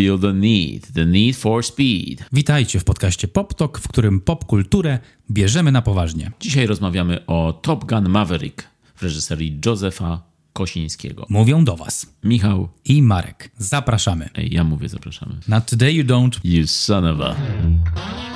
[0.00, 2.24] feel the need, the need for speed.
[2.32, 4.98] Witajcie w podcaście Pop Talk, w którym popkulturę
[5.30, 6.32] bierzemy na poważnie.
[6.40, 10.22] Dzisiaj rozmawiamy o Top Gun Maverick w reżyserii Józefa
[10.52, 11.26] Kosińskiego.
[11.28, 13.50] Mówią do Was Michał, i Marek.
[13.58, 14.28] Zapraszamy.
[14.34, 15.34] ej, ja mówię, zapraszamy.
[15.48, 16.40] Na Today You Don't.
[16.44, 18.29] You son of a...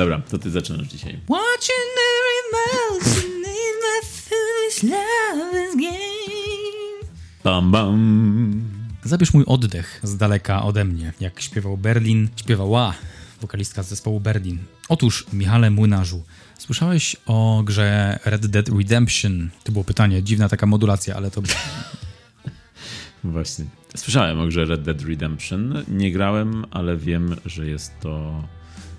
[0.00, 1.18] Dobra, to ty zaczynasz dzisiaj.
[1.28, 7.12] Watching every motion in my foolish lover's game.
[7.44, 8.62] Bam, bam.
[9.04, 12.94] Zabierz mój oddech z daleka ode mnie, jak śpiewał Berlin, śpiewała
[13.40, 14.58] wokalistka z zespołu Berlin.
[14.88, 16.22] Otóż, Michale Młynarzu,
[16.58, 19.50] słyszałeś o grze Red Dead Redemption?
[19.64, 21.42] To było pytanie, dziwna taka modulacja, ale to...
[23.24, 23.64] Właśnie.
[23.96, 25.84] Słyszałem o grze Red Dead Redemption.
[25.88, 28.42] Nie grałem, ale wiem, że jest to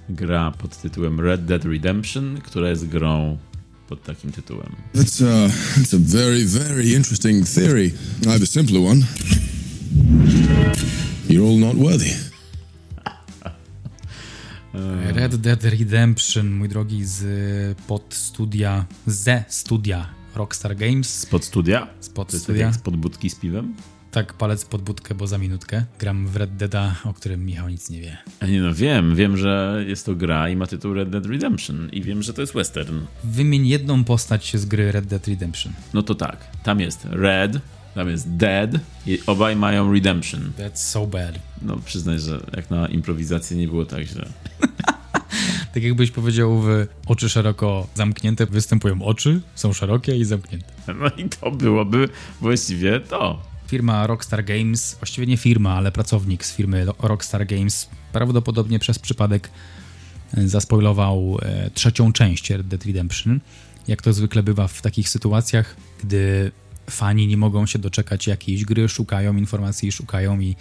[0.09, 3.37] gra pod tytułem Red Dead Redemption, która jest grą
[3.89, 4.75] pod takim tytułem.
[4.95, 7.91] That's, uh, that's a very, very interesting theory.
[8.25, 9.01] I have a simpler one.
[11.29, 12.11] You're all not worthy.
[15.15, 21.19] Red Dead Redemption, mój drogi, z pod studia, ze studia Rockstar Games.
[21.19, 21.87] Spod studia?
[21.99, 22.65] Spod studia.
[22.65, 23.73] jak spod budki z piwem?
[24.11, 25.85] Tak, palec pod budkę, bo za minutkę.
[25.99, 28.17] Gram w Red Deada, o którym Michał nic nie wie.
[28.39, 29.15] A nie no, wiem.
[29.15, 31.89] Wiem, że jest to gra i ma tytuł Red Dead Redemption.
[31.91, 32.99] I wiem, że to jest western.
[33.23, 35.73] Wymień jedną postać z gry Red Dead Redemption.
[35.93, 36.37] No to tak.
[36.63, 37.59] Tam jest Red,
[37.95, 38.71] tam jest Dead
[39.07, 40.51] i obaj mają Redemption.
[40.57, 41.39] That's so bad.
[41.61, 44.25] No przyznaj, że jak na improwizację nie było tak źle.
[45.73, 50.67] Tak jakbyś powiedział w oczy szeroko zamknięte, występują oczy, są szerokie i zamknięte.
[50.87, 52.09] No i to byłoby
[52.41, 53.50] właściwie to.
[53.71, 58.99] Firma Rockstar Games, właściwie nie firma, ale pracownik z firmy Ro- Rockstar Games, prawdopodobnie przez
[58.99, 59.49] przypadek
[60.33, 63.39] e, zaspoilował e, trzecią część Red Dead Redemption.
[63.87, 66.51] Jak to zwykle bywa w takich sytuacjach, gdy
[66.89, 70.55] fani nie mogą się doczekać jakiejś gry, szukają informacji, szukają i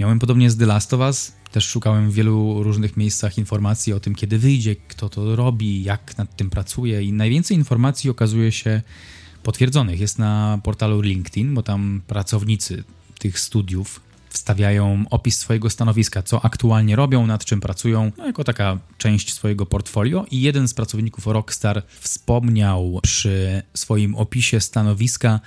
[0.00, 1.32] miałem podobnie z The Last of Us.
[1.52, 6.18] Też szukałem w wielu różnych miejscach informacji o tym, kiedy wyjdzie, kto to robi, jak
[6.18, 8.82] nad tym pracuje i najwięcej informacji okazuje się
[9.46, 12.84] potwierdzonych jest na portalu LinkedIn, bo tam pracownicy
[13.18, 18.78] tych studiów wstawiają opis swojego stanowiska, co aktualnie robią, nad czym pracują, no jako taka
[18.98, 20.26] część swojego portfolio.
[20.30, 25.40] I jeden z pracowników Rockstar wspomniał przy swoim opisie stanowiska,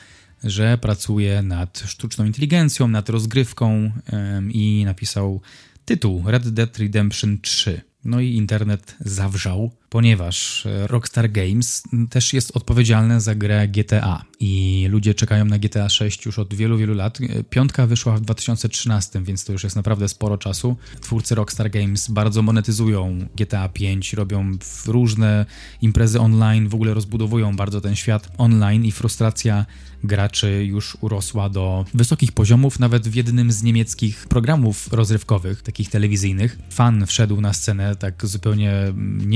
[0.43, 5.41] że pracuje nad sztuczną inteligencją, nad rozgrywką em, i napisał
[5.85, 7.81] tytuł Red Dead Redemption 3.
[8.05, 14.87] No i internet zawrzał, ponieważ e, Rockstar Games też jest odpowiedzialne za grę GTA i
[14.89, 17.19] ludzie czekają na GTA 6 już od wielu, wielu lat.
[17.21, 20.77] E, Piątka wyszła w 2013, więc to już jest naprawdę sporo czasu.
[21.01, 24.57] Twórcy Rockstar Games bardzo monetyzują GTA 5, robią
[24.87, 25.45] różne
[25.81, 29.65] imprezy online, w ogóle rozbudowują bardzo ten świat online i frustracja
[30.03, 36.59] graczy już urosła do wysokich poziomów, nawet w jednym z niemieckich programów rozrywkowych, takich telewizyjnych.
[36.69, 39.29] Fan wszedł na scenę tak zupełnie mm,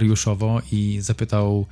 [0.00, 1.66] niescenariuszowo i zapytał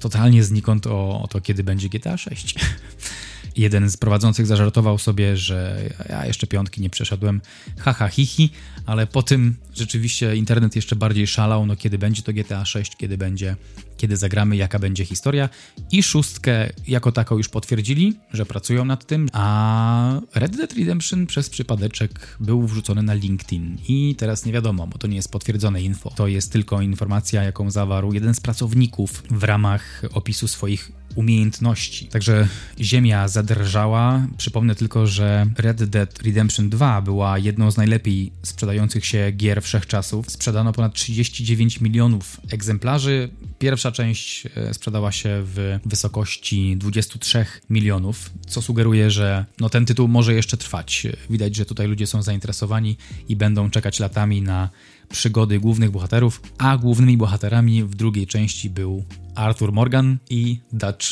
[0.00, 2.54] totalnie znikąd o, o to, kiedy będzie GTA 6.
[3.56, 7.40] Jeden z prowadzących zażartował sobie, że ja jeszcze piątki nie przeszedłem,
[7.78, 8.50] haha, hihi,
[8.86, 13.18] ale po tym rzeczywiście internet jeszcze bardziej szalał, no kiedy będzie to GTA 6, kiedy
[13.18, 13.56] będzie,
[14.00, 15.48] kiedy zagramy, jaka będzie historia
[15.92, 21.50] i szóstkę jako taką już potwierdzili, że pracują nad tym, a Red Dead Redemption przez
[21.50, 26.10] przypadeczek był wrzucony na LinkedIn i teraz nie wiadomo, bo to nie jest potwierdzone info,
[26.16, 32.06] to jest tylko informacja, jaką zawarł jeden z pracowników w ramach opisu swoich umiejętności.
[32.06, 32.48] Także
[32.80, 34.26] ziemia zadrżała.
[34.36, 40.30] Przypomnę tylko, że Red Dead Redemption 2 była jedną z najlepiej sprzedających się gier wszechczasów.
[40.30, 43.30] Sprzedano ponad 39 milionów egzemplarzy.
[43.60, 50.08] Pierwsza część e, sprzedała się w wysokości 23 milionów, co sugeruje, że no, ten tytuł
[50.08, 51.06] może jeszcze trwać.
[51.30, 52.96] Widać, że tutaj ludzie są zainteresowani
[53.28, 54.70] i będą czekać latami na
[55.08, 59.04] przygody głównych bohaterów, a głównymi bohaterami w drugiej części był
[59.34, 61.06] Arthur Morgan i Dutch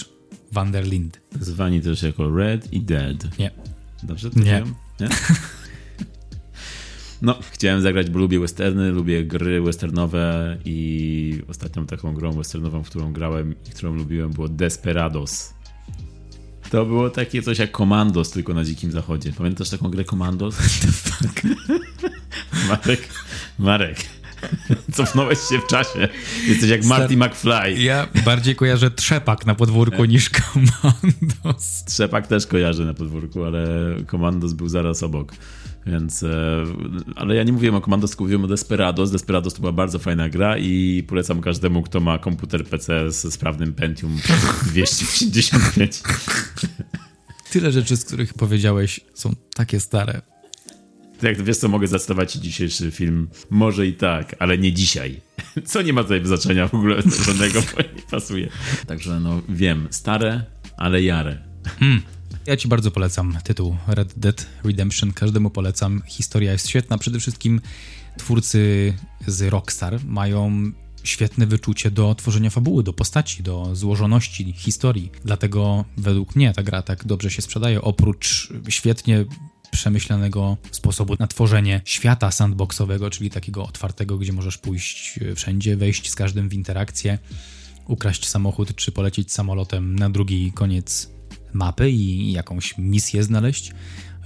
[0.53, 1.19] van der Linde.
[1.41, 3.39] Zwani też jako Red i Dead.
[3.39, 3.50] Nie.
[4.03, 4.45] Dobrze to Nie.
[4.45, 4.75] wiem?
[5.00, 5.09] Nie?
[7.23, 12.91] No, chciałem zagrać, bo lubię westerny, lubię gry westernowe i ostatnią taką grą westernową, w
[12.91, 15.55] którą grałem i którą lubiłem było Desperados.
[16.70, 19.32] To było takie coś jak Commandos, tylko na dzikim zachodzie.
[19.32, 20.56] Pamiętasz taką grę Commandos?
[22.69, 23.09] Marek,
[23.59, 23.99] Marek,
[24.93, 26.09] Cofnąłeś się w czasie.
[26.47, 27.73] Jesteś jak Marty McFly.
[27.73, 31.85] Ja bardziej kojarzę trzepak na podwórku niż komandos.
[31.85, 33.64] Trzepak też kojarzy na podwórku, ale
[34.06, 35.32] komandos był zaraz obok.
[35.88, 36.64] Więc, e,
[37.17, 39.11] ale ja nie mówiłem o Commandos, tylko mówiłem o Desperados.
[39.11, 43.73] Desperados to była bardzo fajna gra i polecam każdemu, kto ma komputer PC ze sprawnym
[43.73, 44.17] Pentium
[44.67, 46.02] 255.
[47.50, 50.23] Tyle rzeczy, z których powiedziałeś, są takie stare.
[51.23, 53.29] Jak wiesz co, mogę zacytować dzisiejszy film.
[53.50, 55.20] Może i tak, ale nie dzisiaj.
[55.64, 58.49] Co nie ma tutaj znaczenia w ogóle żadnego, bo nie pasuje.
[58.87, 60.44] Także no wiem, stare,
[60.76, 61.44] ale jare.
[61.81, 62.02] Hmm.
[62.49, 65.12] Ja ci bardzo polecam tytuł Red Dead Redemption.
[65.12, 66.03] Każdemu polecam.
[66.06, 66.99] Historia jest świetna.
[66.99, 67.61] Przede wszystkim
[68.19, 68.95] twórcy
[69.27, 70.73] z Rockstar mają
[71.03, 75.11] świetne wyczucie do tworzenia fabuły, do postaci, do złożoności historii.
[75.25, 77.83] Dlatego według mnie ta gra tak dobrze się sprzedaje.
[77.83, 79.25] Oprócz świetnie
[79.71, 86.15] przemyślanego sposobu na tworzenie świata sandboxowego, czyli takiego otwartego, gdzie możesz pójść wszędzie, wejść z
[86.15, 87.19] każdym w interakcję,
[87.87, 91.18] ukraść samochód czy polecieć samolotem na drugi koniec
[91.53, 93.73] mapy i jakąś misję znaleźć.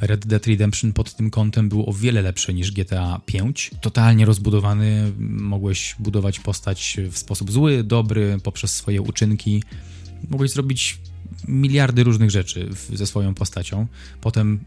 [0.01, 3.53] Red Dead Redemption pod tym kątem był o wiele lepszy niż GTA V.
[3.81, 9.63] Totalnie rozbudowany, mogłeś budować postać w sposób zły, dobry, poprzez swoje uczynki.
[10.31, 10.99] Mogłeś zrobić
[11.49, 13.87] miliardy różnych rzeczy ze swoją postacią.
[14.21, 14.65] Potem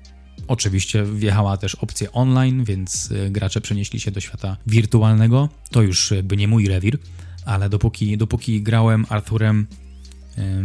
[0.48, 5.50] Oczywiście wjechała też opcja online, więc e, gracze przenieśli się do świata wirtualnego.
[5.72, 6.98] To już jakby nie mój rewir,
[7.46, 9.68] ale dopóki, dopóki grałem Arthurem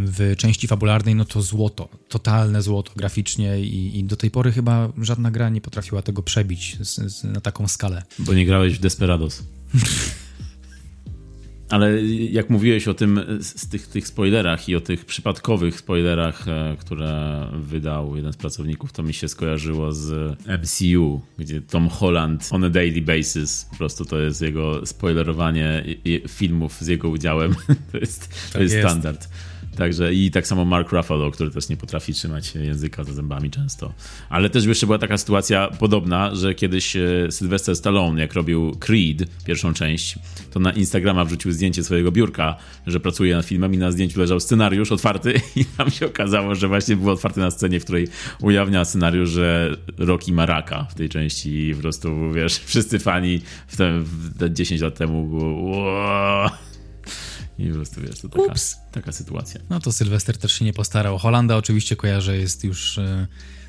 [0.06, 4.92] w części fabularnej, no to złoto, totalne złoto graficznie i, i do tej pory chyba
[4.98, 8.02] żadna gra nie potrafiła tego przebić z, z, na taką skalę.
[8.18, 9.42] Bo nie grałeś w Desperados.
[11.70, 16.76] Ale jak mówiłeś o tym, z tych, tych spoilerach i o tych przypadkowych spoilerach, e,
[16.80, 22.64] które wydał jeden z pracowników, to mi się skojarzyło z MCU, gdzie Tom Holland on
[22.64, 25.84] a daily basis, po prostu to jest jego spoilerowanie
[26.28, 27.54] filmów z jego udziałem.
[27.92, 29.28] to jest, to tak jest, jest standard.
[29.80, 33.92] Także i tak samo Mark Ruffalo, który też nie potrafi trzymać języka za zębami często.
[34.28, 39.44] Ale też jeszcze była taka sytuacja podobna, że kiedyś e, Sylvester Stallone, jak robił Creed,
[39.44, 40.18] pierwszą część,
[40.50, 42.56] to na Instagrama wrzucił zdjęcie swojego biurka,
[42.86, 46.68] że pracuje nad filmem i na zdjęciu leżał scenariusz otwarty i tam się okazało, że
[46.68, 48.08] właśnie był otwarty na scenie, w której
[48.40, 53.40] ujawnia scenariusz, że Rocky ma raka w tej części i po prostu, wiesz, wszyscy fani
[53.66, 56.50] w te, w te 10 lat temu było
[57.60, 58.54] i po prostu wiesz, to taka,
[58.92, 59.60] taka sytuacja.
[59.70, 61.18] No to Sylwester też się nie postarał.
[61.18, 63.26] Holanda oczywiście kojarzę, jest już e,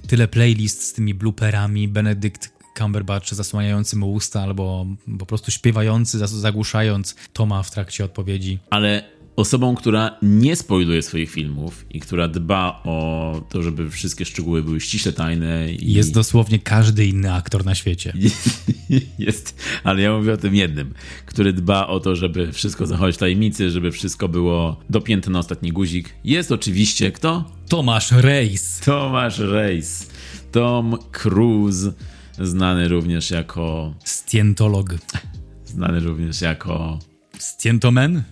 [0.08, 4.86] tyle playlist z tymi blooperami, Benedykt Cumberbatch zasłaniający mu usta albo
[5.20, 8.60] po prostu śpiewający, zagłuszając Toma w trakcie odpowiedzi.
[8.70, 9.04] Ale
[9.36, 14.82] osobą, która nie spoiluje swoich filmów i która dba o to, żeby wszystkie szczegóły były
[14.82, 15.72] ściśle tajne.
[15.72, 15.94] I...
[15.94, 18.14] Jest dosłownie każdy inny aktor na świecie.
[19.20, 20.94] Jest, ale ja mówię o tym jednym,
[21.26, 25.72] który dba o to, żeby wszystko zachować w tajemnicy, żeby wszystko było dopięte na ostatni
[25.72, 26.16] guzik.
[26.24, 27.52] Jest oczywiście kto?
[27.70, 28.80] Tomasz Reis.
[28.80, 30.10] Tomasz Reis.
[30.52, 31.94] Tom Cruise,
[32.40, 33.94] znany również jako...
[34.06, 34.96] Stientolog.
[35.66, 37.00] Znany również jako...
[37.40, 38.24] Stientomen?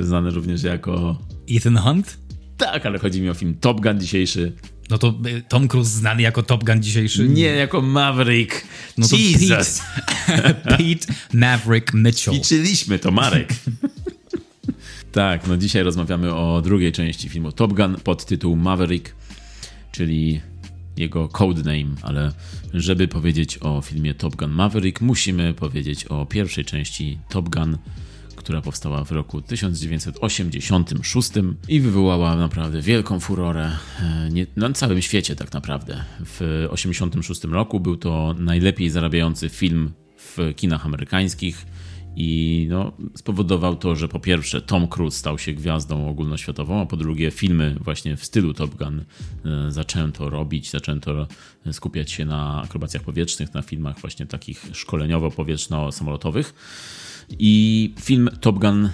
[0.00, 1.18] Znany również jako...
[1.50, 2.18] Ethan Hunt?
[2.56, 4.52] Tak, ale chodzi mi o film Top Gun dzisiejszy.
[4.90, 7.28] No to y, Tom Cruise znany jako Top Gun dzisiejszy?
[7.28, 8.66] Nie, jako Maverick.
[8.98, 9.82] No Jesus.
[10.26, 12.34] Pete, Pete Maverick Mitchell.
[12.34, 13.48] Liczyliśmy to, Marek.
[15.12, 19.14] tak, no dzisiaj rozmawiamy o drugiej części filmu Top Gun pod tytuł Maverick,
[19.92, 20.40] czyli
[20.96, 22.32] jego codename, ale
[22.74, 27.78] żeby powiedzieć o filmie Top Gun Maverick, musimy powiedzieć o pierwszej części Top Gun
[28.44, 31.30] która powstała w roku 1986
[31.68, 33.70] i wywołała naprawdę wielką furorę
[34.02, 36.04] e, nie, na całym świecie tak naprawdę.
[36.20, 36.38] W
[36.70, 41.66] 1986 roku był to najlepiej zarabiający film w kinach amerykańskich
[42.16, 46.96] i no, spowodował to, że po pierwsze Tom Cruise stał się gwiazdą ogólnoświatową, a po
[46.96, 49.04] drugie filmy właśnie w stylu Top Gun
[49.44, 51.26] e, zaczęto robić, zaczęto
[51.72, 56.54] skupiać się na akrobacjach powietrznych, na filmach właśnie takich szkoleniowo-powietrzno-samolotowych.
[57.38, 58.90] I film Top Gun,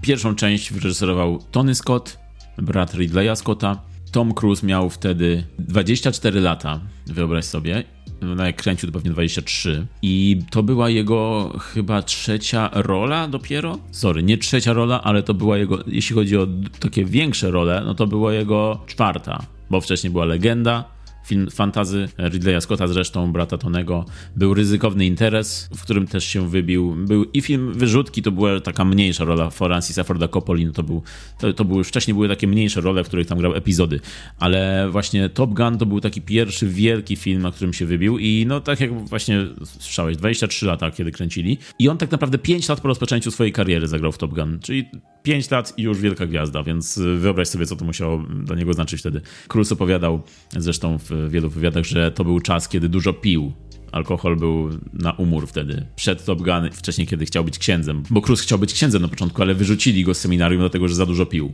[0.00, 2.18] pierwszą część wyreżyserował Tony Scott,
[2.58, 3.80] brat Ridleya Scotta.
[4.12, 7.84] Tom Cruise miał wtedy 24 lata, wyobraź sobie.
[8.20, 9.86] No jak kręcił to pewnie 23.
[10.02, 13.78] I to była jego chyba trzecia rola dopiero.
[13.90, 16.46] Sorry, nie trzecia rola, ale to była jego, jeśli chodzi o
[16.80, 19.46] takie większe role, no to była jego czwarta.
[19.70, 20.93] Bo wcześniej była Legenda,
[21.24, 24.04] film fantazy Ridleya Scotta zresztą, brata Tonego.
[24.36, 26.94] Był ryzykowny interes, w którym też się wybił.
[26.98, 31.02] Był i film Wyrzutki, to była taka mniejsza rola Francisa Forda Coppoli, no to, był,
[31.38, 34.00] to, to wcześniej były takie mniejsze role, w których tam grał epizody,
[34.38, 38.44] ale właśnie Top Gun to był taki pierwszy wielki film, na którym się wybił i
[38.48, 42.80] no tak jak właśnie słyszałeś, 23 lata, kiedy kręcili i on tak naprawdę 5 lat
[42.80, 44.90] po rozpoczęciu swojej kariery zagrał w Top Gun, czyli
[45.24, 49.00] 5 lat i już wielka gwiazda, więc wyobraź sobie, co to musiało dla niego znaczyć
[49.00, 49.20] wtedy.
[49.48, 50.22] Cruise opowiadał
[50.56, 53.52] zresztą w wielu wywiadach, że to był czas, kiedy dużo pił.
[53.92, 55.86] Alkohol był na umór wtedy.
[55.96, 58.02] Przed Top Gun, wcześniej, kiedy chciał być księdzem.
[58.10, 61.06] Bo Cruise chciał być księdzem na początku, ale wyrzucili go z seminarium, dlatego że za
[61.06, 61.52] dużo pił.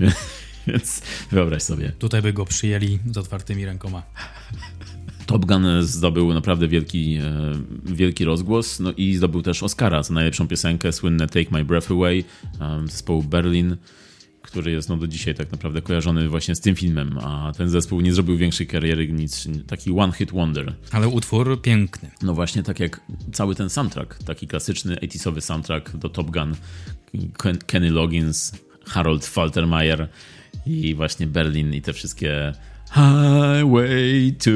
[0.66, 1.92] Więc wyobraź sobie.
[1.98, 4.02] Tutaj by go przyjęli z otwartymi rękoma.
[5.26, 7.18] Top Gun zdobył naprawdę wielki,
[7.84, 12.24] wielki rozgłos, no i zdobył też Oscara za najlepszą piosenkę, słynne Take My Breath Away
[12.84, 13.76] zespołu Berlin,
[14.42, 18.00] który jest no do dzisiaj tak naprawdę kojarzony właśnie z tym filmem, a ten zespół
[18.00, 20.74] nie zrobił większej kariery, nic, taki one hit wonder.
[20.92, 22.10] Ale utwór piękny.
[22.22, 23.00] No właśnie tak jak
[23.32, 26.54] cały ten soundtrack, taki klasyczny 80sowy soundtrack do Top Gun,
[27.66, 28.52] Kenny Loggins,
[28.86, 30.08] Harold Faltermeyer
[30.66, 32.52] i właśnie Berlin i te wszystkie
[32.96, 34.50] Highway to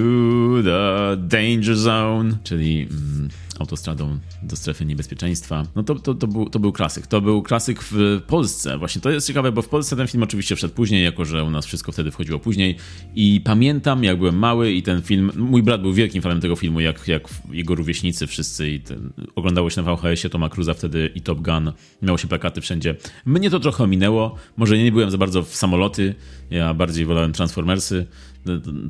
[0.65, 3.29] the Danger Zone, czyli mm,
[3.59, 5.67] autostradą do strefy niebezpieczeństwa.
[5.77, 7.07] No to, to, to, był, to był klasyk.
[7.07, 8.79] To był klasyk w Polsce.
[8.79, 11.51] Właśnie to jest ciekawe, bo w Polsce ten film oczywiście wszedł później, jako że u
[11.51, 12.77] nas wszystko wtedy wchodziło później.
[13.15, 15.33] I pamiętam, jak byłem mały i ten film.
[15.37, 18.71] Mój brat był wielkim fanem tego filmu, jak, jak jego rówieśnicy wszyscy.
[18.71, 21.73] I ten, oglądało się na VHS-ie Toma Cruza wtedy i Top Gun.
[22.03, 22.97] Miało się plakaty wszędzie.
[23.25, 24.35] Mnie to trochę ominęło.
[24.57, 26.15] Może nie byłem za bardzo w samoloty.
[26.51, 28.07] Ja bardziej wolałem Transformersy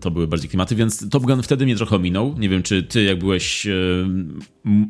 [0.01, 2.39] to były bardziej klimaty, więc Top Gun wtedy mnie trochę ominął.
[2.39, 3.67] Nie wiem, czy ty jak byłeś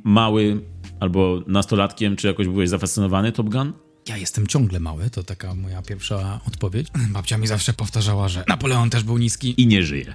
[0.05, 0.61] mały
[1.01, 3.73] albo nastolatkiem, czy jakoś byłeś zafascynowany Top Gun?
[4.09, 6.89] Ja jestem ciągle mały, to taka moja pierwsza odpowiedź.
[7.11, 9.55] Babcia mi zawsze powtarzała, że Napoleon też był niski.
[9.63, 10.15] I nie żyje.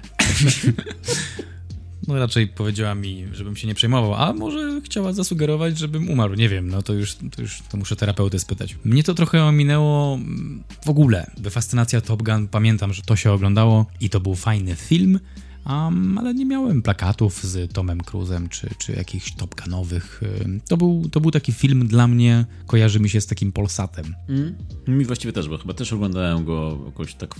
[2.08, 6.34] No raczej powiedziała mi, żebym się nie przejmował, a może chciała zasugerować, żebym umarł.
[6.34, 8.78] Nie wiem, no to już, to już to muszę terapeutę spytać.
[8.84, 10.18] Mnie to trochę ominęło
[10.84, 11.30] w ogóle.
[11.50, 15.20] Fascynacja Top Gun, pamiętam, że to się oglądało i to był fajny film,
[15.66, 20.20] um, ale nie miałem plakatów z Tomem Cruzem czy, czy jakichś Top Gunowych.
[20.68, 24.14] To był, to był taki film dla mnie, kojarzy mi się z takim Polsatem.
[24.28, 24.54] Mm.
[24.88, 27.34] Mi właściwie też, bo chyba też oglądałem go jakoś tak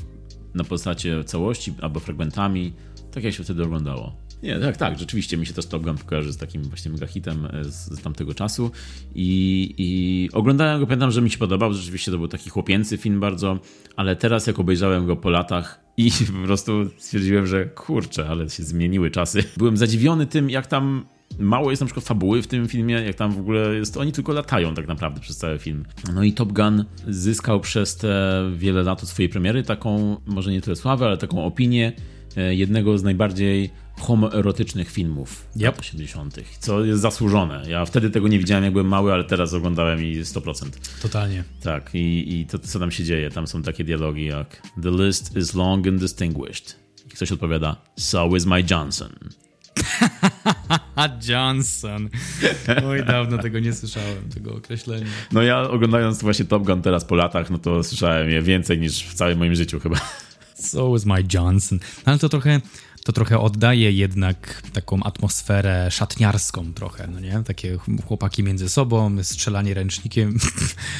[0.54, 2.72] na postacie całości albo fragmentami,
[3.10, 4.25] tak jak się wtedy oglądało.
[4.42, 7.48] Nie, tak, tak, rzeczywiście mi się też Top Gun kojarzy z takim właśnie mega hitem
[7.62, 8.70] z, z tamtego czasu
[9.14, 13.20] I, i oglądałem go, pamiętam, że mi się podobał, rzeczywiście to był taki chłopięcy film
[13.20, 13.58] bardzo,
[13.96, 18.62] ale teraz jak obejrzałem go po latach i po prostu stwierdziłem, że kurczę, ale się
[18.62, 19.44] zmieniły czasy.
[19.56, 21.06] Byłem zadziwiony tym, jak tam
[21.38, 24.32] mało jest na przykład fabuły w tym filmie, jak tam w ogóle jest, oni tylko
[24.32, 25.84] latają tak naprawdę przez cały film.
[26.14, 30.60] No i Top Gun zyskał przez te wiele lat od swojej premiery taką, może nie
[30.60, 31.92] tyle sławę, ale taką opinię
[32.50, 35.62] jednego z najbardziej homoerotycznych filmów yep.
[35.62, 37.62] lat 80., co jest zasłużone.
[37.68, 40.66] Ja wtedy tego nie widziałem, jak byłem mały, ale teraz oglądałem i 100%.
[41.02, 41.44] Totalnie.
[41.62, 45.36] Tak, i, i to, co tam się dzieje, tam są takie dialogi jak The list
[45.36, 46.76] is long and distinguished.
[47.06, 49.10] I ktoś odpowiada, So is my Johnson.
[51.28, 52.08] Johnson.
[52.86, 55.06] Oj, dawno tego nie słyszałem, tego określenia.
[55.32, 59.02] No ja oglądając właśnie Top Gun teraz po latach, no to słyszałem je więcej niż
[59.02, 59.96] w całym moim życiu chyba.
[60.54, 61.78] So is my Johnson.
[61.78, 62.60] No ale to trochę
[63.06, 67.42] to trochę oddaje jednak taką atmosferę szatniarską trochę, no nie?
[67.44, 70.38] Takie chłopaki między sobą, strzelanie ręcznikiem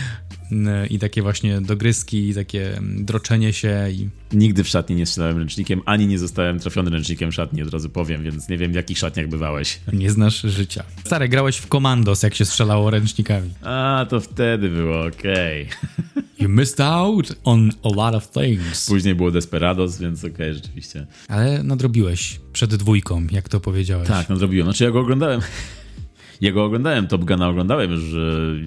[0.91, 4.09] i takie właśnie dogryzki, takie droczenie się i...
[4.33, 8.23] Nigdy w szatni nie strzelałem ręcznikiem, ani nie zostałem trafiony ręcznikiem szatni, od razu powiem,
[8.23, 9.81] więc nie wiem w jakich szatniach bywałeś.
[9.93, 10.85] Nie znasz życia.
[11.05, 13.51] Stary, grałeś w Commandos, jak się strzelało ręcznikami.
[13.63, 15.69] A, to wtedy było okej.
[16.13, 16.23] Okay.
[16.39, 18.87] You missed out on a lot of things.
[18.89, 21.07] Później było Desperados, więc okej, okay, rzeczywiście.
[21.29, 24.09] Ale nadrobiłeś przed dwójką, jak to powiedziałeś.
[24.09, 24.67] Tak, nadrobiłem.
[24.67, 25.41] Znaczy ja go oglądałem...
[26.41, 28.03] Ja go oglądałem, Top Guna oglądałem już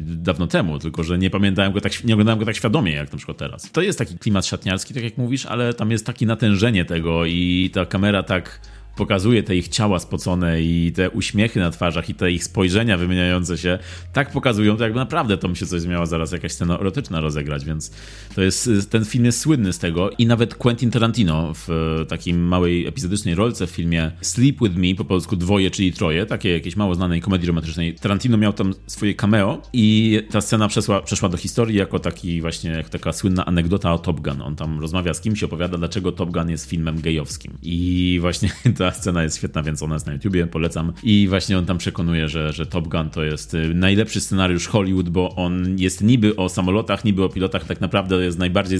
[0.01, 3.17] dawno temu, tylko że nie pamiętałem go tak, nie oglądałem go tak świadomie jak na
[3.17, 3.71] przykład teraz.
[3.71, 7.69] To jest taki klimat szatniarski, tak jak mówisz, ale tam jest takie natężenie tego i
[7.73, 8.61] ta kamera tak
[8.99, 13.57] pokazuje te ich ciała spocone i te uśmiechy na twarzach i te ich spojrzenia wymieniające
[13.57, 13.79] się,
[14.13, 17.65] tak pokazują to, jakby naprawdę to mi się coś miała zaraz jakaś scena erotyczna rozegrać,
[17.65, 17.91] więc
[18.35, 21.67] to jest, ten film jest słynny z tego i nawet Quentin Tarantino w
[22.07, 26.53] takim małej epizodycznej rolce w filmie Sleep With Me, po polsku dwoje, czyli troje, takiej
[26.53, 27.95] jakiejś mało znanej komedii romantycznej.
[27.95, 32.71] Tarantino miał tam swoje cameo i ta scena przeszła, przeszła do historii jako taki właśnie,
[32.71, 34.41] jak taka słynna anegdota o Top Gun.
[34.41, 37.57] On tam rozmawia z kimś, opowiada, dlaczego Top Gun jest filmem gejowskim.
[37.61, 40.93] I właśnie ta scena jest świetna, więc ona jest na YouTubie, polecam.
[41.03, 45.09] I właśnie on tam przekonuje, że, że Top Gun to jest y, najlepszy scenariusz Hollywood,
[45.09, 48.79] bo on jest niby o samolotach, niby o pilotach, tak naprawdę jest najbardziej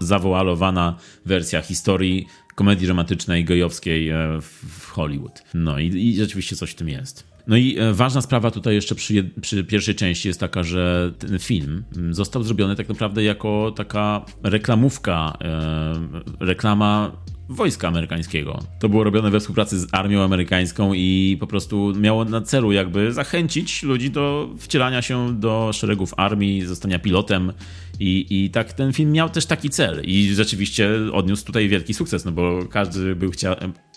[0.00, 5.42] zawoalowana wersja historii komedii romantycznej, gejowskiej e, w Hollywood.
[5.54, 7.32] No i, i rzeczywiście coś w tym jest.
[7.46, 11.38] No i e, ważna sprawa tutaj jeszcze przy, przy, pierwszej części jest taka, że ten
[11.38, 15.94] film został zrobiony tak naprawdę jako taka reklamówka, e,
[16.40, 17.12] reklama
[17.48, 18.62] wojska amerykańskiego.
[18.78, 23.12] To było robione we współpracy z armią amerykańską i po prostu miało na celu jakby
[23.12, 27.52] zachęcić ludzi do wcielania się do szeregów armii, zostania pilotem
[28.00, 32.24] i, I tak ten film miał też taki cel i rzeczywiście odniósł tutaj wielki sukces,
[32.24, 33.32] no bo każdy, był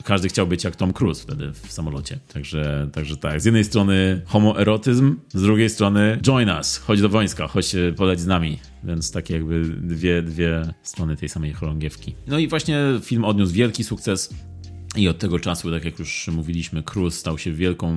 [0.04, 2.20] każdy chciał być jak Tom Cruise wtedy w samolocie.
[2.34, 7.48] Także, także tak, z jednej strony homoerotyzm, z drugiej strony join us, chodź do wojska,
[7.48, 8.60] chodź poleć z nami.
[8.86, 12.16] Więc takie jakby dwie, dwie strony tej samej chorągiewki.
[12.28, 14.30] No i właśnie film odniósł wielki sukces.
[14.96, 17.96] I od tego czasu, tak jak już mówiliśmy, Cruz stał się wielką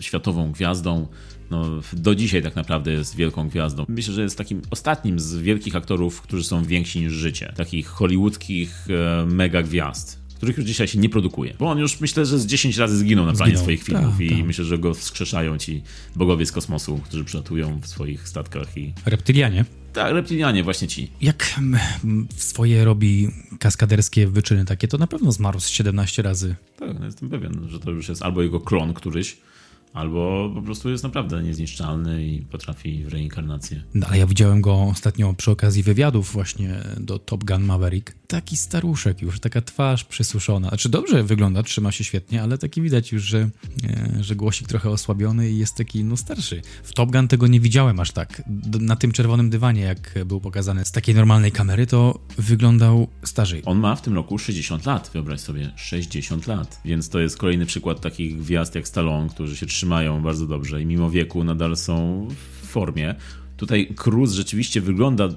[0.00, 1.06] światową gwiazdą.
[1.50, 3.84] No, do dzisiaj tak naprawdę jest wielką gwiazdą.
[3.88, 7.52] Myślę, że jest takim ostatnim z wielkich aktorów, którzy są więksi niż życie.
[7.56, 11.54] Takich hollywoodzkich e, mega gwiazd których już dzisiaj się nie produkuje.
[11.58, 13.62] Bo on już myślę, że z 10 razy zginął na planie zginął.
[13.62, 14.44] swoich filmów ta, i ta.
[14.44, 15.82] myślę, że go wskrzeszają ci
[16.16, 18.92] bogowie z kosmosu, którzy przylatują w swoich statkach i...
[19.06, 19.64] Reptylianie.
[19.92, 21.10] Tak, reptilianie, właśnie ci.
[21.20, 21.60] Jak
[22.36, 23.28] swoje robi
[23.58, 26.56] kaskaderskie wyczyny takie, to na pewno zmarł z 17 razy.
[26.78, 29.36] Tak, no jestem pewien, że to już jest albo jego klon któryś,
[29.92, 33.82] Albo po prostu jest naprawdę niezniszczalny i potrafi w reinkarnację.
[33.94, 38.14] No, ale ja widziałem go ostatnio przy okazji wywiadów właśnie do Top Gun Maverick.
[38.26, 40.68] Taki staruszek już, taka twarz przysuszona.
[40.68, 44.90] Znaczy dobrze wygląda, trzyma się świetnie, ale taki widać już, że, e, że głosik trochę
[44.90, 46.62] osłabiony i jest taki no starszy.
[46.82, 48.42] W Top Gun tego nie widziałem aż tak.
[48.80, 53.62] Na tym czerwonym dywanie, jak był pokazany z takiej normalnej kamery, to wyglądał starzej.
[53.64, 56.80] On ma w tym roku 60 lat, wyobraź sobie, 60 lat.
[56.84, 60.86] Więc to jest kolejny przykład takich gwiazd jak Stallone, którzy się trzymają bardzo dobrze i
[60.86, 62.28] mimo wieku nadal są
[62.62, 63.14] w formie.
[63.56, 65.28] Tutaj Cruz rzeczywiście wygląda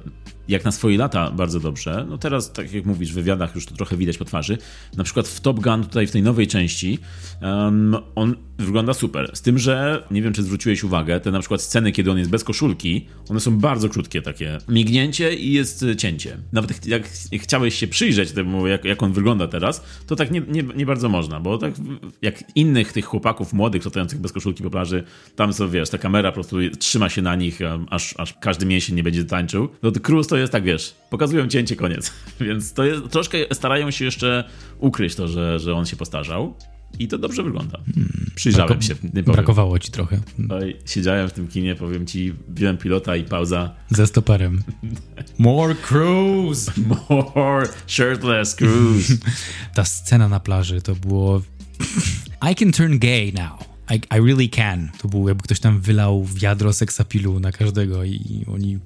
[0.48, 2.06] jak na swoje lata bardzo dobrze.
[2.10, 4.58] No teraz, tak jak mówisz, w wywiadach już to trochę widać po twarzy.
[4.98, 7.00] Na przykład w Top Gun, tutaj w tej nowej części,
[7.42, 9.32] um, on wygląda super.
[9.34, 12.30] Z tym, że nie wiem, czy zwróciłeś uwagę, te na przykład sceny, kiedy on jest
[12.30, 14.58] bez koszulki, one są bardzo krótkie takie.
[14.70, 16.38] Mignięcie i jest cięcie.
[16.52, 20.64] Nawet jak chciałeś się przyjrzeć temu, jak, jak on wygląda teraz, to tak nie, nie,
[20.64, 21.74] nie bardzo można, bo tak
[22.22, 25.04] jak innych tych chłopaków młodych, latających bez koszulki po plaży,
[25.36, 28.96] tam są, wiesz, ta kamera po prostu trzyma się na nich, aż, aż każdy mięsień
[28.96, 29.70] nie będzie tańczył.
[29.84, 32.14] No to Cruz to jest tak, wiesz, pokazują cięcie, koniec.
[32.42, 34.44] Więc to jest, troszkę starają się jeszcze
[34.80, 36.54] ukryć to, że, że on się postarzał.
[37.00, 37.80] I to dobrze wygląda.
[37.96, 38.96] Hmm, Przyjrzałem Brako się.
[39.24, 40.20] Brakowało ci trochę.
[40.50, 43.76] Oj, siedziałem w tym kinie, powiem ci, biłem pilota i pauza.
[43.90, 44.64] Ze stoperem.
[45.38, 46.72] More cruise!
[47.36, 49.14] More shirtless cruise!
[49.74, 51.42] Ta scena na plaży to było...
[52.52, 53.71] I can turn gay now.
[53.92, 54.90] I, I really can.
[55.02, 58.80] To było jakby ktoś tam wylał wiadro seksapilu na każdego i oni...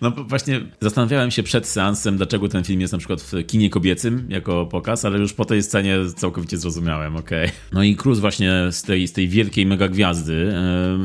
[0.00, 4.26] No właśnie zastanawiałem się przed seansem, dlaczego ten film jest na przykład w kinie kobiecym
[4.28, 7.46] jako pokaz, ale już po tej scenie całkowicie zrozumiałem, okej.
[7.46, 7.58] Okay.
[7.72, 10.52] No i Cruz właśnie z tej, z tej wielkiej mega gwiazdy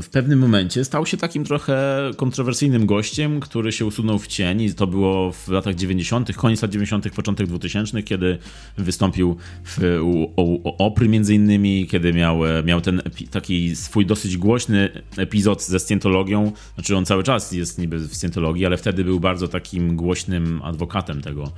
[0.02, 4.74] w pewnym momencie stał się takim trochę kontrowersyjnym gościem, który się usunął w cień i
[4.74, 8.38] to było w latach 90., koniec lat 90., początek 2000, kiedy
[8.78, 10.00] wystąpił w,
[10.36, 13.02] u Opry między innymi, kiedy miał, miał ten
[13.34, 16.52] taki swój dosyć głośny epizod ze Scientologią.
[16.76, 21.22] Znaczy on cały czas jest niby w Scientologii, ale wtedy był bardzo takim głośnym adwokatem
[21.22, 21.52] tego.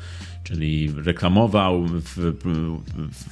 [0.44, 2.34] Czyli reklamował w,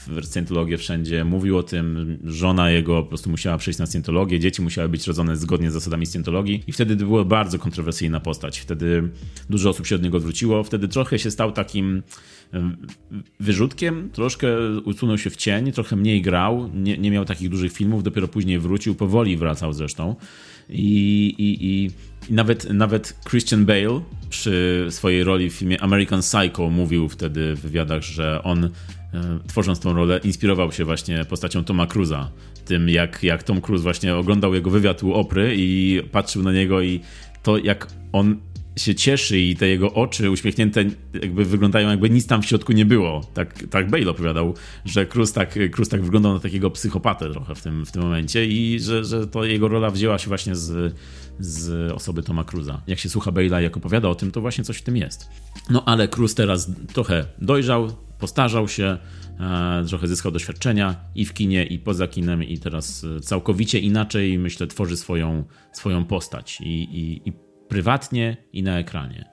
[0.08, 4.62] w Scientologię wszędzie, mówił o tym, żona jego po prostu musiała przejść na Scientologię, dzieci
[4.62, 8.60] musiały być rodzone zgodnie z zasadami Scientologii i wtedy była bardzo kontrowersyjna postać.
[8.60, 9.10] Wtedy
[9.50, 12.04] dużo osób się od niego odwróciło, wtedy trochę się stał takim
[13.40, 14.48] wyrzutkiem, troszkę
[14.86, 18.60] usunął się w cień, trochę mniej grał, nie, nie miał takich dużych filmów, dopiero później
[18.60, 20.16] wrócił, powoli wracał zresztą.
[20.70, 21.92] I, i, i,
[22.30, 27.60] i nawet, nawet Christian Bale przy swojej roli w filmie American Psycho mówił wtedy w
[27.60, 28.70] wywiadach, że on e,
[29.48, 32.32] tworząc tą rolę, inspirował się właśnie postacią Toma Cruza.
[32.66, 36.82] Tym, jak, jak Tom Cruise właśnie oglądał jego wywiad u Opry i patrzył na niego
[36.82, 37.00] i
[37.44, 38.38] to, jak on
[38.76, 40.86] się cieszy i te jego oczy uśmiechnięte
[41.22, 43.22] jakby wyglądają jakby nic tam w środku nie było.
[43.34, 44.54] Tak, tak Bale opowiadał,
[44.86, 48.46] że Cruz tak, Cruz tak wyglądał na takiego psychopatę trochę w tym, w tym momencie
[48.46, 50.96] i że, że to jego rola wzięła się właśnie z,
[51.40, 52.82] z osoby Toma Cruza.
[52.88, 55.30] Jak się słucha Bale'a jak opowiada o tym, to właśnie coś w tym jest.
[55.70, 58.98] No ale Cruz teraz trochę dojrzał, postarzał się,
[59.40, 64.68] e, trochę zyskał doświadczenia i w kinie, i poza kinem, i teraz całkowicie inaczej, myślę,
[64.68, 66.62] tworzy swoją, swoją postać.
[66.62, 67.34] I, i, i
[67.74, 69.26] prywatnie i na ekranie.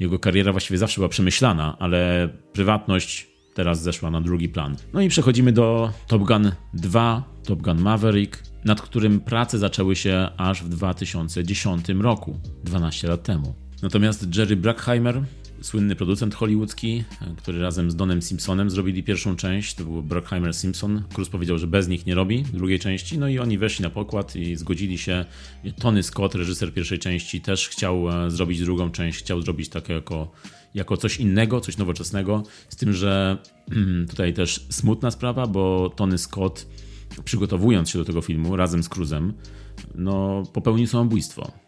[0.00, 4.76] Jego kariera właściwie zawsze była przemyślana, ale prywatność teraz zeszła na drugi plan.
[4.92, 10.28] No i przechodzimy do Top Gun 2, Top Gun Maverick, nad którym prace zaczęły się
[10.36, 13.54] aż w 2010 roku, 12 lat temu.
[13.82, 15.22] Natomiast Jerry Bruckheimer
[15.60, 17.04] słynny producent hollywoodzki,
[17.36, 19.74] który razem z Donem Simpsonem zrobili pierwszą część.
[19.74, 21.02] To był Brockheimer Simpson.
[21.14, 23.18] Cruz powiedział, że bez nich nie robi drugiej części.
[23.18, 25.24] No i oni weszli na pokład i zgodzili się.
[25.78, 29.18] Tony Scott, reżyser pierwszej części, też chciał e, zrobić drugą część.
[29.18, 30.32] Chciał zrobić takie jako,
[30.74, 32.42] jako coś innego, coś nowoczesnego.
[32.68, 33.38] Z tym, że
[34.10, 36.66] tutaj też smutna sprawa, bo Tony Scott,
[37.24, 39.32] przygotowując się do tego filmu razem z Cruzem,
[39.94, 41.67] no, popełnił samobójstwo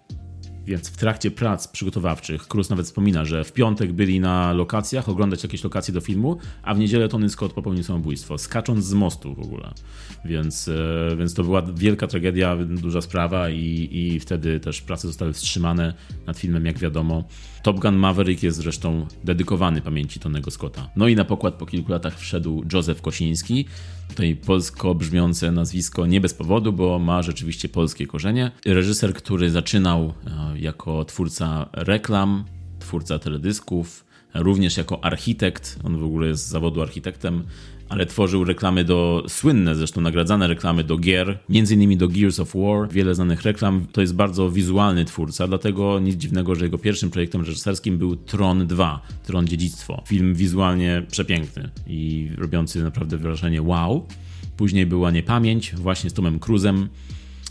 [0.67, 5.43] więc w trakcie prac przygotowawczych Cruz nawet wspomina, że w piątek byli na lokacjach, oglądać
[5.43, 9.41] jakieś lokacje do filmu, a w niedzielę Tony Scott popełnił samobójstwo, skacząc z mostu w
[9.41, 9.73] ogóle.
[10.25, 15.33] Więc, e, więc to była wielka tragedia, duża sprawa i, i wtedy też prace zostały
[15.33, 15.95] wstrzymane
[16.27, 17.25] nad filmem, jak wiadomo.
[17.63, 20.89] Top Gun Maverick jest zresztą dedykowany pamięci Tonego Scotta.
[20.97, 23.67] No i na pokład po kilku latach wszedł Józef Kosiński,
[24.09, 28.51] tutaj polsko brzmiące nazwisko nie bez powodu, bo ma rzeczywiście polskie korzenie.
[28.67, 32.45] Reżyser, który zaczynał e, jako twórca reklam,
[32.79, 37.43] twórca teledysków, również jako architekt, on w ogóle jest z zawodu architektem,
[37.91, 42.53] ale tworzył reklamy do, słynne zresztą nagradzane reklamy do gier, między innymi do Gears of
[42.55, 43.87] War, wiele znanych reklam.
[43.93, 48.67] To jest bardzo wizualny twórca, dlatego nic dziwnego, że jego pierwszym projektem reżyserskim był Tron
[48.67, 50.03] 2, Tron Dziedzictwo.
[50.07, 54.07] Film wizualnie przepiękny i robiący naprawdę wrażenie wow.
[54.57, 56.89] Później była Niepamięć, właśnie z Tomem Cruzem,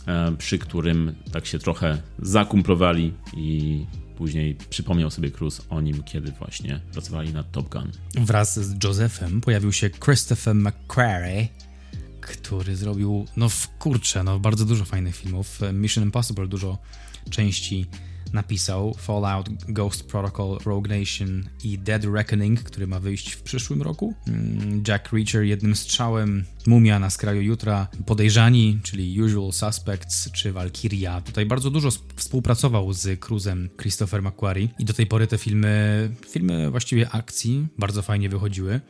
[0.06, 3.80] e, przy którym tak się trochę zakumplowali i
[4.20, 7.92] później przypomniał sobie Cruz o nim, kiedy właśnie pracowali nad Top Gun.
[8.14, 11.48] Wraz z Josephem pojawił się Christopher McQuarrie,
[12.20, 15.60] który zrobił, no w kurczę, no bardzo dużo fajnych filmów.
[15.72, 16.78] Mission Impossible dużo
[17.30, 17.86] części
[18.32, 24.14] napisał Fallout, Ghost Protocol, Rogue Nation i Dead Reckoning, który ma wyjść w przyszłym roku.
[24.26, 31.20] Mm, Jack Reacher jednym strzałem, Mumia na skraju jutra, Podejrzani, czyli Usual Suspects czy Valkyria.
[31.20, 36.70] Tutaj bardzo dużo współpracował z Cruzem Christopher McQuarrie i do tej pory te filmy, filmy
[36.70, 38.80] właściwie akcji bardzo fajnie wychodziły.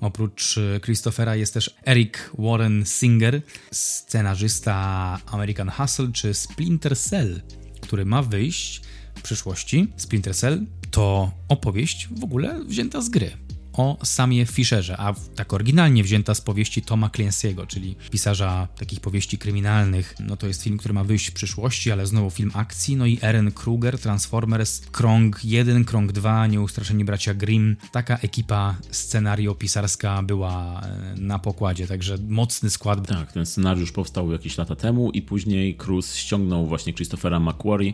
[0.00, 7.42] Oprócz e, Christophera jest też Eric Warren Singer, scenarzysta American Hustle czy Splinter Cell
[7.86, 8.82] który ma wyjść
[9.14, 13.45] w przyszłości, Splinter Cell, to opowieść w ogóle wzięta z gry
[13.76, 19.38] o Samie Fisherze, a tak oryginalnie wzięta z powieści Toma Clancy'ego, czyli pisarza takich powieści
[19.38, 20.14] kryminalnych.
[20.20, 22.96] No to jest film, który ma wyjść w przyszłości, ale znowu film akcji.
[22.96, 27.76] No i Eren Kruger, Transformers, Krąg 1, Krąg 2, Nieustraszeni Bracia Grimm.
[27.92, 33.08] Taka ekipa scenariopisarska była e, na pokładzie, także mocny skład.
[33.08, 37.92] Tak, ten scenariusz powstał jakieś lata temu i później Cruz ściągnął właśnie Christophera McQuarrie,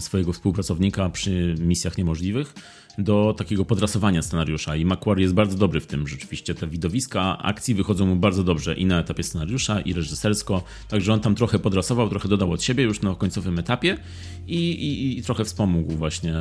[0.00, 2.54] swojego współpracownika przy misjach niemożliwych
[2.98, 4.76] do takiego podrasowania scenariusza.
[4.76, 6.08] I Macquarie jest bardzo dobry w tym.
[6.08, 6.54] Rzeczywiście.
[6.54, 11.20] Te widowiska akcji wychodzą mu bardzo dobrze i na etapie scenariusza i reżysersko, także on
[11.20, 13.98] tam trochę podrasował, trochę dodał od siebie już na końcowym etapie
[14.46, 16.34] i, i, i trochę wspomógł właśnie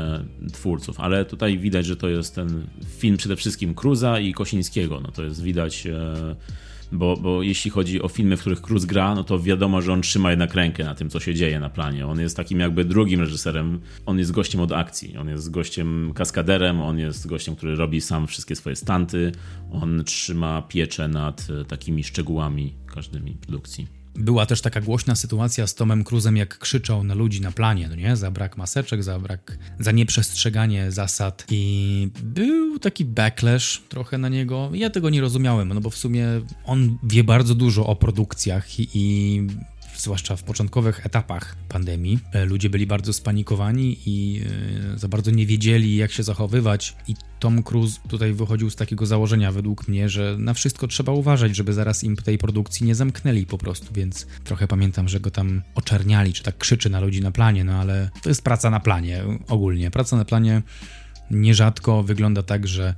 [0.54, 5.12] twórców, ale tutaj widać, że to jest ten film przede wszystkim Cruza i Kosińskiego, no
[5.12, 5.88] to jest widać...
[5.88, 6.36] E,
[6.98, 10.02] bo, bo jeśli chodzi o filmy, w których Cruz gra, no to wiadomo, że on
[10.02, 12.08] trzyma jednak rękę na tym, co się dzieje na planie.
[12.08, 13.80] On jest takim jakby drugim reżyserem.
[14.06, 18.28] On jest gościem od akcji, on jest gościem kaskaderem, on jest gościem, który robi sam
[18.28, 19.32] wszystkie swoje stanty.
[19.72, 23.95] On trzyma pieczę nad e, takimi szczegółami każdymi produkcji.
[24.16, 27.96] Była też taka głośna sytuacja z Tomem Cruzem, jak krzyczał na ludzi na planie, no
[27.96, 28.16] nie?
[28.16, 31.46] Za brak maseczek, za brak, za nieprzestrzeganie zasad.
[31.52, 34.70] I był taki backlash trochę na niego.
[34.74, 36.28] Ja tego nie rozumiałem, no bo w sumie
[36.66, 39.42] on wie bardzo dużo o produkcjach i, i
[39.98, 44.42] zwłaszcza w początkowych etapach pandemii, e, ludzie byli bardzo spanikowani i
[44.94, 46.96] e, za bardzo nie wiedzieli, jak się zachowywać.
[47.08, 51.56] I Tom Cruise tutaj wychodził z takiego założenia, według mnie, że na wszystko trzeba uważać,
[51.56, 53.94] żeby zaraz im tej produkcji nie zamknęli po prostu.
[53.94, 57.74] Więc trochę pamiętam, że go tam oczerniali, czy tak krzyczy na ludzi na planie, no
[57.74, 59.92] ale to jest praca na planie ogólnie.
[59.92, 60.62] Praca na planie
[61.32, 62.96] nierzadko wygląda tak, że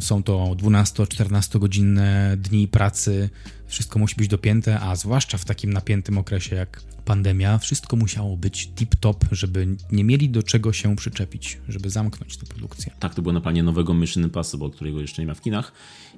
[0.00, 3.30] są to 12-14 godzinne dni pracy,
[3.66, 8.70] wszystko musi być dopięte, a zwłaszcza w takim napiętym okresie jak pandemia, wszystko musiało być
[8.76, 12.92] tip-top, żeby nie mieli do czego się przyczepić, żeby zamknąć tę produkcję.
[13.00, 15.72] Tak, to było na planie nowego Mission Impossible, którego jeszcze nie ma w kinach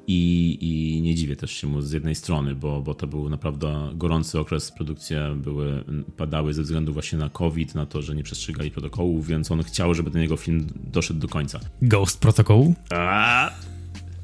[0.07, 3.90] i, i nie dziwię też się mu z jednej strony, bo, bo to był naprawdę
[3.95, 5.85] gorący okres, produkcje były,
[6.17, 9.95] padały ze względu właśnie na COVID, na to, że nie przestrzegali protokołów, więc on chciał,
[9.95, 11.61] żeby ten jego film doszedł do końca.
[11.83, 12.73] Ghost Protocol?
[12.90, 13.51] Ah,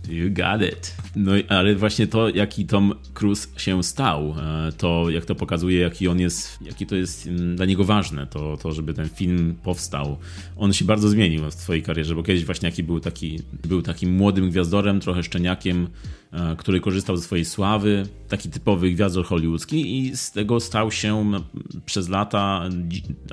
[0.09, 0.95] you got it.
[1.17, 6.09] No ale właśnie to, jaki Tom Cruise się stał, e, to jak to pokazuje, jaki
[6.09, 10.19] on jest, jaki to jest mm, dla niego ważne, to, to żeby ten film powstał.
[10.57, 14.13] On się bardzo zmienił w swojej karierze, bo kiedyś właśnie jaki był taki, był takim
[14.13, 15.89] młodym gwiazdorem, trochę szczeniakiem,
[16.59, 21.33] który korzystał ze swojej sławy, taki typowy gwiazdor hollywoodzki i z tego stał się
[21.87, 22.69] przez lata,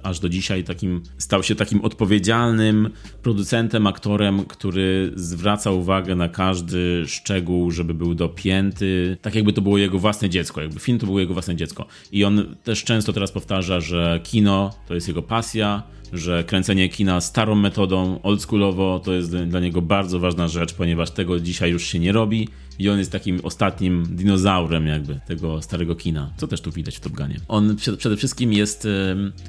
[0.03, 2.89] aż do dzisiaj takim, stał się takim odpowiedzialnym
[3.21, 9.77] producentem, aktorem, który zwraca uwagę na każdy szczegół, żeby był dopięty, tak jakby to było
[9.77, 11.85] jego własne dziecko, jakby film to było jego własne dziecko.
[12.11, 15.83] I on też często teraz powtarza, że kino to jest jego pasja,
[16.13, 21.39] że kręcenie kina starą metodą, oldschoolowo, to jest dla niego bardzo ważna rzecz, ponieważ tego
[21.39, 22.47] dzisiaj już się nie robi
[22.79, 26.99] i on jest takim ostatnim dinozaurem jakby tego starego kina, co też tu widać w
[26.99, 27.39] Top Gunie.
[27.47, 28.87] On przede wszystkim jest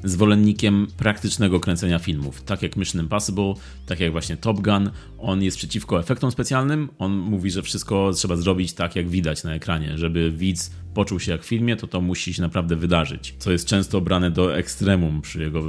[0.04, 3.54] zwolennikiem praktycznego kręcenia filmów, tak jak Mission Impossible,
[3.86, 4.90] tak jak właśnie Top Gun.
[5.18, 9.54] On jest przeciwko efektom specjalnym, on mówi, że wszystko trzeba zrobić tak jak widać na
[9.54, 13.52] ekranie, żeby widz poczuł się jak w filmie, to to musi się naprawdę wydarzyć, co
[13.52, 15.62] jest często brane do ekstremum przy jego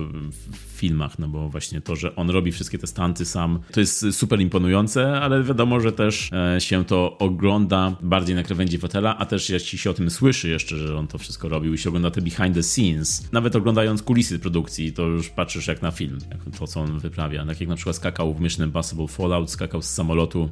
[0.79, 4.41] filmach, no bo właśnie to, że on robi wszystkie te stanty sam, to jest super
[4.41, 9.49] imponujące, ale wiadomo, że też e, się to ogląda bardziej na krawędzi fotela, a też
[9.49, 12.21] jeśli się o tym słyszy jeszcze, że on to wszystko robił i się ogląda te
[12.21, 16.67] behind the scenes, nawet oglądając kulisy produkcji, to już patrzysz jak na film, jak to
[16.67, 20.49] co on wyprawia, tak jak na przykład skakał w Mission Impossible Fallout, skakał z samolotu,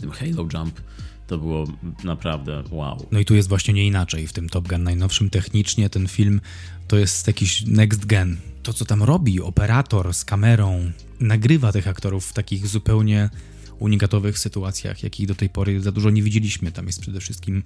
[0.00, 0.80] tym Halo Jump,
[1.28, 1.64] to było
[2.04, 3.06] naprawdę wow.
[3.12, 5.90] No i tu jest właśnie nie inaczej w tym Top Gun najnowszym technicznie.
[5.90, 6.40] Ten film
[6.88, 8.36] to jest jakiś next gen.
[8.62, 13.30] To, co tam robi operator z kamerą, nagrywa tych aktorów w takich zupełnie
[13.78, 16.72] unikatowych sytuacjach, jakich do tej pory za dużo nie widzieliśmy.
[16.72, 17.62] Tam jest przede wszystkim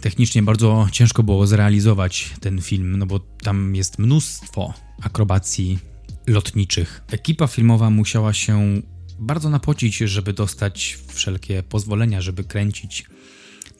[0.00, 5.78] technicznie bardzo ciężko było zrealizować ten film, no bo tam jest mnóstwo akrobacji
[6.26, 7.02] lotniczych.
[7.10, 8.82] Ekipa filmowa musiała się
[9.18, 13.04] bardzo napocić, żeby dostać wszelkie pozwolenia, żeby kręcić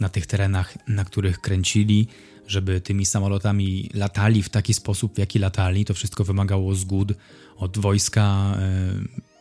[0.00, 2.08] na tych terenach, na których kręcili,
[2.46, 5.84] żeby tymi samolotami latali w taki sposób, w jaki latali.
[5.84, 7.12] To wszystko wymagało zgód
[7.56, 8.94] od wojska e,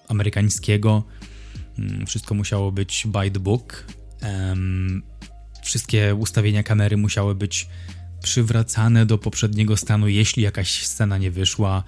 [0.08, 1.04] amerykańskiego.
[1.80, 3.86] Mm, wszystko musiało być by the book.
[5.64, 7.68] Wszystkie ustawienia kamery musiały być
[8.24, 11.84] przywracane do poprzedniego stanu, jeśli jakaś scena nie wyszła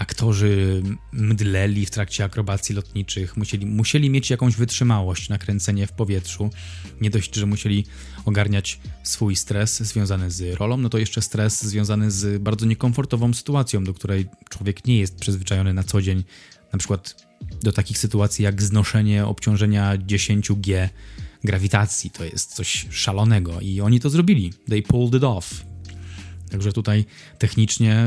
[0.00, 0.82] aktorzy
[1.12, 6.50] mdleli w trakcie akrobacji lotniczych, musieli, musieli mieć jakąś wytrzymałość na kręcenie w powietrzu.
[7.00, 7.84] Nie dość, że musieli
[8.24, 13.84] ogarniać swój stres związany z rolą, no to jeszcze stres związany z bardzo niekomfortową sytuacją,
[13.84, 16.24] do której człowiek nie jest przyzwyczajony na co dzień,
[16.72, 17.26] na przykład
[17.62, 20.88] do takich sytuacji jak znoszenie obciążenia 10G
[21.44, 22.10] grawitacji.
[22.10, 24.52] To jest coś szalonego i oni to zrobili.
[24.68, 25.69] They pulled it off.
[26.50, 27.04] Także tutaj
[27.38, 28.06] technicznie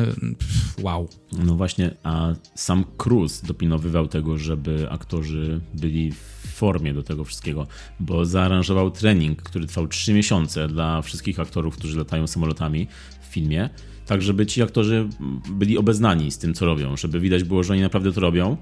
[0.81, 1.09] wow.
[1.31, 6.17] No właśnie, a sam Cruz dopinowywał tego, żeby aktorzy byli w
[6.55, 7.67] formie do tego wszystkiego,
[7.99, 12.87] bo zaaranżował trening, który trwał 3 miesiące dla wszystkich aktorów, którzy latają samolotami
[13.21, 13.69] w filmie
[14.05, 15.07] tak żeby ci aktorzy
[15.51, 18.57] byli obeznani z tym, co robią, żeby widać było, że oni naprawdę to robią.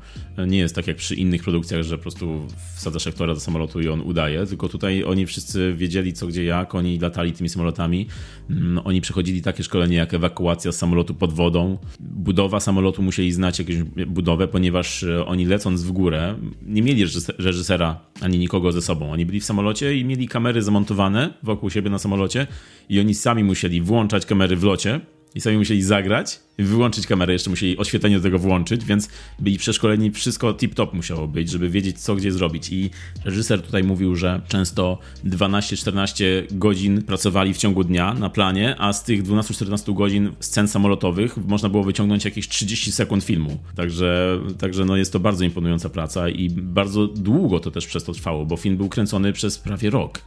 [0.47, 3.87] Nie jest tak jak przy innych produkcjach, że po prostu wsadzasz aktora do samolotu i
[3.87, 8.07] on udaje, tylko tutaj oni wszyscy wiedzieli co, gdzie, jak, oni latali tymi samolotami,
[8.49, 13.59] mm, oni przechodzili takie szkolenie jak ewakuacja z samolotu pod wodą, budowa samolotu, musieli znać
[13.59, 13.75] jakąś
[14.07, 17.05] budowę, ponieważ e, oni lecąc w górę nie mieli
[17.37, 19.11] reżysera ani nikogo ze sobą.
[19.11, 22.47] Oni byli w samolocie i mieli kamery zamontowane wokół siebie na samolocie
[22.89, 24.99] i oni sami musieli włączać kamery w locie,
[25.35, 30.11] i sami musieli zagrać, wyłączyć kamerę, jeszcze musieli oświetlenie do tego włączyć, więc byli przeszkoleni,
[30.11, 32.69] wszystko tip-top musiało być, żeby wiedzieć, co gdzie zrobić.
[32.71, 32.89] I
[33.25, 39.03] reżyser tutaj mówił, że często 12-14 godzin pracowali w ciągu dnia na planie, a z
[39.03, 43.57] tych 12-14 godzin scen samolotowych można było wyciągnąć jakieś 30 sekund filmu.
[43.75, 48.13] Także, także no jest to bardzo imponująca praca i bardzo długo to też przez to
[48.13, 50.21] trwało, bo film był kręcony przez prawie rok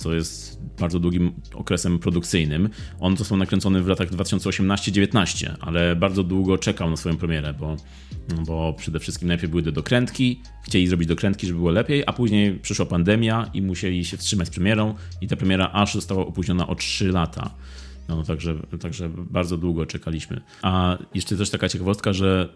[0.00, 2.68] co jest bardzo długim okresem produkcyjnym.
[3.00, 7.76] On został nakręcony w latach 2018-19, ale bardzo długo czekał na swoją premierę, bo,
[8.46, 12.86] bo przede wszystkim najpierw były dokrętki, chcieli zrobić dokrętki, żeby było lepiej, a później przyszła
[12.86, 17.08] pandemia i musieli się wstrzymać z premierą i ta premiera aż została opóźniona o 3
[17.08, 17.54] lata.
[18.08, 20.40] No, także, także bardzo długo czekaliśmy.
[20.62, 22.48] A jeszcze też taka ciekawostka, że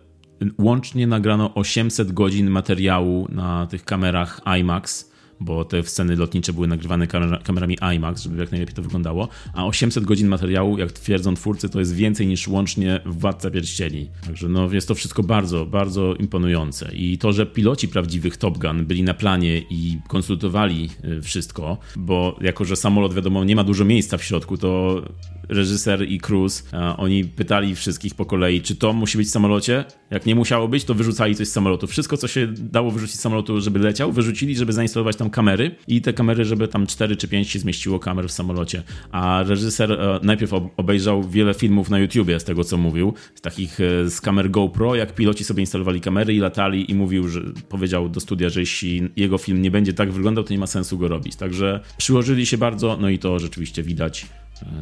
[0.59, 7.06] łącznie nagrano 800 godzin materiału na tych kamerach IMAX bo te sceny lotnicze były nagrywane
[7.42, 11.78] kamerami IMAX, żeby jak najlepiej to wyglądało, a 800 godzin materiału, jak twierdzą twórcy, to
[11.78, 14.10] jest więcej niż łącznie Władca Pierścieni.
[14.26, 16.94] Także no, jest to wszystko bardzo, bardzo imponujące.
[16.94, 22.38] I to, że piloci prawdziwych Top Gun byli na planie i konsultowali y, wszystko, bo
[22.40, 25.02] jako, że samolot wiadomo nie ma dużo miejsca w środku, to
[25.48, 26.64] reżyser i Cruz,
[26.96, 29.85] oni pytali wszystkich po kolei, czy to musi być w samolocie?
[30.11, 31.87] Jak nie musiało być, to wyrzucali coś z samolotu.
[31.87, 36.02] Wszystko, co się dało wyrzucić z samolotu, żeby leciał, wyrzucili, żeby zainstalować tam kamery i
[36.02, 38.83] te kamery, żeby tam 4 czy 5 się zmieściło kamer w samolocie.
[39.12, 43.80] A reżyser e, najpierw obejrzał wiele filmów na YouTubie z tego, co mówił, z takich
[43.80, 48.09] e, z kamer GoPro, jak piloci sobie instalowali kamery i latali i mówił, że powiedział
[48.09, 51.09] do studia, że jeśli jego film nie będzie tak wyglądał, to nie ma sensu go
[51.09, 51.37] robić.
[51.37, 54.26] Także przyłożyli się bardzo, no i to rzeczywiście widać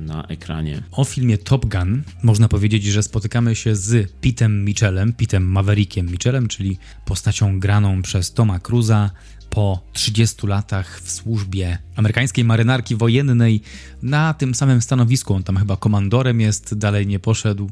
[0.01, 0.83] na ekranie.
[0.93, 6.49] O filmie Top Gun można powiedzieć, że spotykamy się z Pitem Mitchellem, Pitem Maverickiem Mitchellem,
[6.49, 9.11] czyli postacią graną przez Toma Cruza
[9.51, 13.61] po 30 latach w służbie amerykańskiej marynarki wojennej
[14.03, 15.35] na tym samym stanowisku.
[15.35, 17.71] On tam chyba komandorem jest, dalej nie poszedł,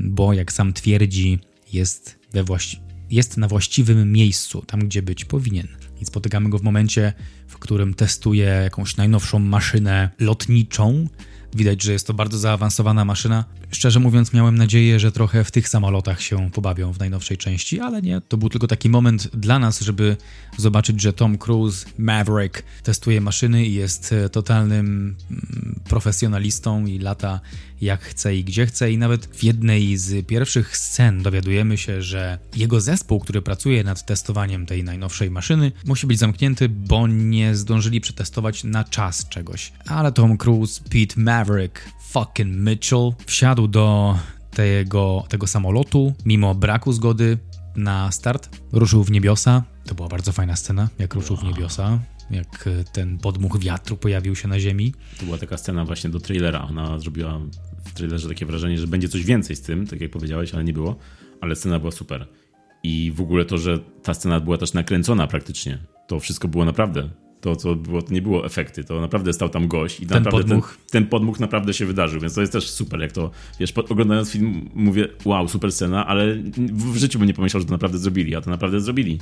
[0.00, 1.38] bo jak sam twierdzi,
[1.72, 2.80] jest, we właści-
[3.10, 5.68] jest na właściwym miejscu, tam gdzie być powinien.
[6.00, 7.12] I spotykamy go w momencie,
[7.46, 11.08] w którym testuje jakąś najnowszą maszynę lotniczą.
[11.54, 13.44] Widać, że jest to bardzo zaawansowana maszyna.
[13.70, 18.02] Szczerze mówiąc, miałem nadzieję, że trochę w tych samolotach się pobawią w najnowszej części, ale
[18.02, 18.20] nie.
[18.20, 20.16] To był tylko taki moment dla nas, żeby
[20.56, 27.40] zobaczyć, że Tom Cruise, Maverick, testuje maszyny i jest e, totalnym mm, profesjonalistą i lata
[27.80, 28.92] jak chce i gdzie chce.
[28.92, 34.06] I nawet w jednej z pierwszych scen dowiadujemy się, że jego zespół, który pracuje nad
[34.06, 39.72] testowaniem tej najnowszej maszyny, musi być zamknięty, bo nie zdążyli przetestować na czas czegoś.
[39.86, 44.18] Ale Tom Cruise, Pete Maverick, fucking Mitchell wsiadł do
[44.50, 47.38] tego, tego samolotu mimo braku zgody
[47.76, 48.60] na start.
[48.72, 49.62] Ruszył w niebiosa.
[49.86, 51.98] To była bardzo fajna scena, jak ruszył w niebiosa
[52.30, 54.94] jak ten podmuch wiatru pojawił się na ziemi.
[55.18, 56.62] To była taka scena właśnie do trailera.
[56.68, 57.40] Ona zrobiła
[57.84, 60.72] w trailerze takie wrażenie, że będzie coś więcej z tym, tak jak powiedziałeś, ale nie
[60.72, 60.96] było.
[61.40, 62.26] Ale scena była super.
[62.82, 65.78] I w ogóle to, że ta scena była też nakręcona praktycznie.
[66.06, 67.08] To wszystko było naprawdę
[67.44, 70.48] to, co było, to nie było efekty, to naprawdę stał tam gość i ten naprawdę
[70.48, 70.76] podmuch.
[70.76, 74.30] Ten, ten, podmuch naprawdę się wydarzył, więc to jest też super, jak to, wiesz, oglądając
[74.30, 76.36] film mówię, wow, super scena, ale
[76.72, 79.18] w życiu bym nie pomyślał, że to naprawdę zrobili, a to naprawdę zrobili.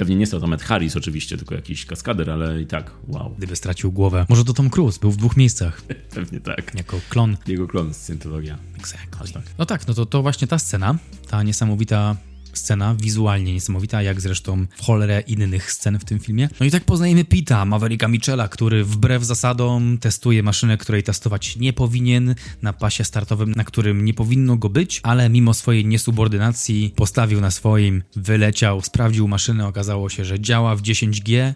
[0.00, 3.34] Pewnie nie stał tam Ed Harris oczywiście, tylko jakiś kaskader, ale i tak, wow.
[3.38, 4.26] Gdyby stracił głowę.
[4.28, 5.82] Może to Tom Cruise, był w dwóch miejscach.
[6.14, 6.74] Pewnie tak.
[6.74, 7.36] Jako klon.
[7.46, 8.58] Jego klon, Scientologia.
[8.78, 9.32] Exactly.
[9.32, 9.42] Tak.
[9.58, 12.16] No tak, no to, to właśnie ta scena, ta niesamowita
[12.52, 16.48] scena, wizualnie niesamowita, jak zresztą w cholerę innych scen w tym filmie.
[16.60, 21.72] No i tak poznajemy Pita, Mavericka Michela, który wbrew zasadom testuje maszynę, której testować nie
[21.72, 27.40] powinien, na pasie startowym, na którym nie powinno go być, ale mimo swojej niesubordynacji postawił
[27.40, 31.38] na swoim, wyleciał, sprawdził maszynę, okazało się, że działa w 10G.
[31.38, 31.54] E,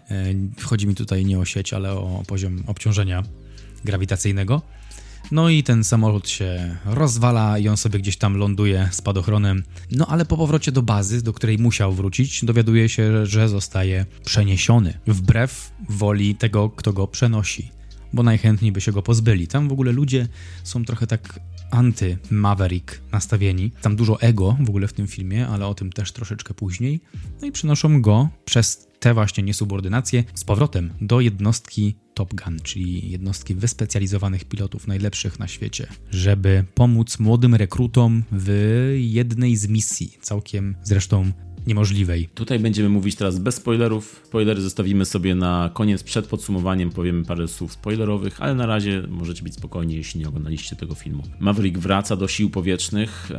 [0.61, 3.23] chodzi mi tutaj nie o sieć, ale o poziom obciążenia
[3.83, 4.61] grawitacyjnego.
[5.31, 9.63] No i ten samolot się rozwala i on sobie gdzieś tam ląduje spadochronem.
[9.91, 14.99] No ale po powrocie do bazy, do której musiał wrócić, dowiaduje się, że zostaje przeniesiony.
[15.07, 17.71] Wbrew woli tego, kto go przenosi.
[18.13, 19.47] Bo najchętniej by się go pozbyli.
[19.47, 20.27] Tam w ogóle ludzie
[20.63, 21.39] są trochę tak
[21.71, 23.71] anty-Maverick nastawieni.
[23.81, 27.01] Tam dużo ego w ogóle w tym filmie, ale o tym też troszeczkę później.
[27.41, 33.11] No i przenoszą go przez te właśnie niesubordynacje z powrotem do jednostki Top Gun, czyli
[33.11, 38.49] jednostki wyspecjalizowanych pilotów najlepszych na świecie, żeby pomóc młodym rekrutom w
[38.99, 41.31] jednej z misji, całkiem zresztą
[41.67, 42.29] niemożliwej.
[42.33, 44.21] Tutaj będziemy mówić teraz bez spoilerów.
[44.25, 49.43] Spoilery zostawimy sobie na koniec, przed podsumowaniem powiemy parę słów spoilerowych, ale na razie możecie
[49.43, 51.23] być spokojni, jeśli nie oglądaliście tego filmu.
[51.39, 53.35] Maverick wraca do sił powietrznych, e,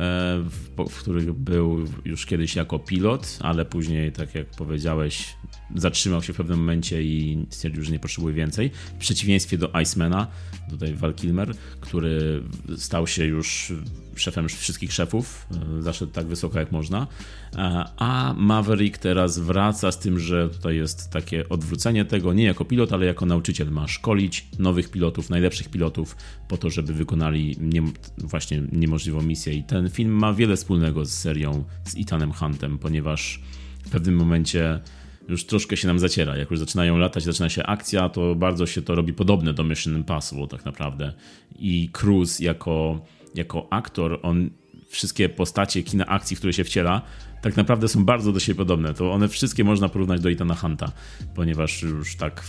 [0.89, 5.35] w, których był już kiedyś jako pilot, ale później, tak jak powiedziałeś,
[5.75, 8.71] zatrzymał się w pewnym momencie i stwierdził, że nie potrzebuje więcej.
[8.95, 10.27] W przeciwieństwie do Icemana,
[10.69, 12.43] tutaj Val Kilmer, który
[12.77, 13.73] stał się już
[14.21, 17.07] szefem wszystkich szefów, e, zaszedł tak wysoko jak można,
[17.55, 22.65] e, a Maverick teraz wraca z tym, że tutaj jest takie odwrócenie tego, nie jako
[22.65, 26.15] pilot, ale jako nauczyciel ma szkolić nowych pilotów, najlepszych pilotów
[26.47, 27.83] po to, żeby wykonali nie,
[28.17, 33.41] właśnie niemożliwą misję i ten film ma wiele wspólnego z serią z Ethanem Huntem, ponieważ
[33.85, 34.79] w pewnym momencie
[35.27, 36.37] już troszkę się nam zaciera.
[36.37, 39.95] Jak już zaczynają latać, zaczyna się akcja, to bardzo się to robi podobne do Mission
[39.95, 41.13] Impossible tak naprawdę.
[41.59, 43.05] I Cruise jako,
[43.37, 44.49] jako aktor, on
[44.87, 47.01] wszystkie postacie kina akcji, w które się wciela,
[47.41, 48.93] tak naprawdę są bardzo do siebie podobne.
[48.93, 50.91] To one wszystkie można porównać do Ethana Hunta,
[51.35, 52.43] ponieważ już tak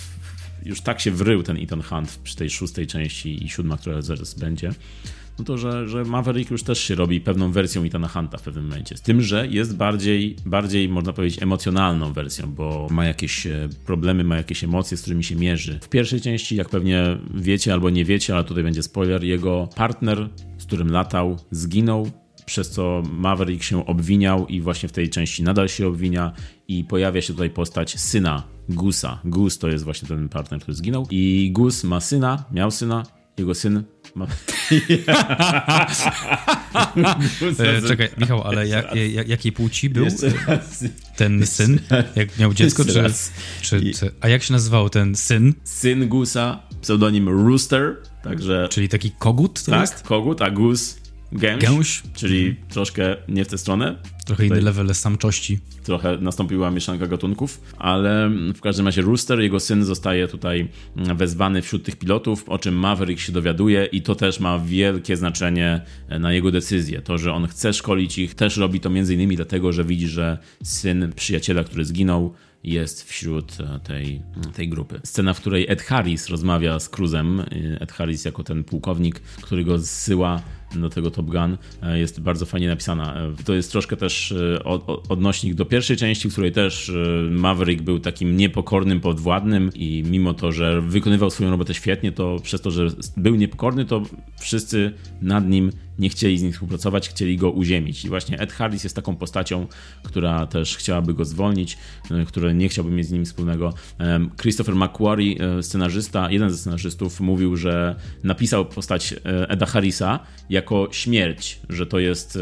[0.64, 4.34] już tak się wrył ten Ethan Hunt przy tej szóstej części i siódma, która zaraz
[4.34, 4.70] będzie,
[5.38, 8.64] no to że, że Maverick już też się robi pewną wersją Ethana Hunta w pewnym
[8.64, 8.96] momencie.
[8.96, 14.24] Z tym, że jest bardziej, bardziej, można powiedzieć, emocjonalną wersją, bo ma jakieś e, problemy,
[14.24, 15.78] ma jakieś emocje, z którymi się mierzy.
[15.82, 20.28] W pierwszej części, jak pewnie wiecie albo nie wiecie, ale tutaj będzie spoiler, jego partner,
[20.58, 22.10] z którym latał, zginął
[22.46, 26.32] przez co Maverick się obwiniał i właśnie w tej części nadal się obwinia
[26.68, 29.20] i pojawia się tutaj postać syna Gusa.
[29.24, 33.02] Gus to jest właśnie ten partner, który zginął i Gus ma syna, miał syna
[33.38, 33.82] jego syn
[34.18, 34.26] ma...
[37.58, 40.06] E, czekaj, Michał, ale jak, jak, jakiej płci był
[41.16, 41.80] ten syn?
[42.16, 43.04] Jak miał dziecko, czy,
[43.60, 44.10] czy, czy...
[44.20, 45.54] A jak się nazywał ten syn?
[45.64, 50.02] Syn Gusa, pseudonim Rooster, także Czyli taki kogut tak, jest?
[50.02, 50.98] kogut, a Gus
[51.32, 52.02] gęś, Gęś?
[52.14, 53.96] czyli troszkę nie w tę stronę.
[54.28, 55.58] Trochę inny Tutaj level samczości.
[55.84, 61.84] trochę nastąpiła mieszanka gatunków, ale w każdym razie Rooster, jego syn zostaje tutaj wezwany wśród
[61.84, 65.80] tych pilotów, o czym Maverick się dowiaduje i to też ma wielkie znaczenie
[66.20, 67.02] na jego decyzję.
[67.02, 70.38] To, że on chce szkolić ich, też robi to między innymi dlatego, że widzi, że
[70.62, 74.22] syn przyjaciela, który zginął, jest wśród e, tej,
[74.54, 75.00] tej grupy.
[75.04, 77.44] Scena, w której Ed Harris rozmawia z Cruzem,
[77.80, 80.42] Ed Harris jako ten pułkownik, który go zsyła
[80.76, 83.14] do tego Top Gun, e, jest bardzo fajnie napisana.
[83.14, 86.92] E, To jest troszkę też e, od- od- odnośnik do pierwszej części, w której też
[87.30, 92.60] Maverick był takim niepokornym podwładnym i mimo to, że wykonywał swoją robotę świetnie, to przez
[92.60, 94.02] to, że był niepokorny, to
[94.40, 94.92] wszyscy
[95.22, 98.04] nad nim nie chcieli z nim współpracować, chcieli go uziemić.
[98.04, 99.66] I właśnie Ed Harris jest taką postacią,
[100.02, 101.78] która też chciałaby go zwolnić,
[102.10, 103.74] e, który nie chciałby mieć z nim wspólnego.
[104.40, 110.20] Christopher McQuarrie, e, scenarzysta, jeden ze scenarzystów, mówił, że napisał postać e, Eda Harrisa
[110.50, 112.38] jako śmierć, że to jest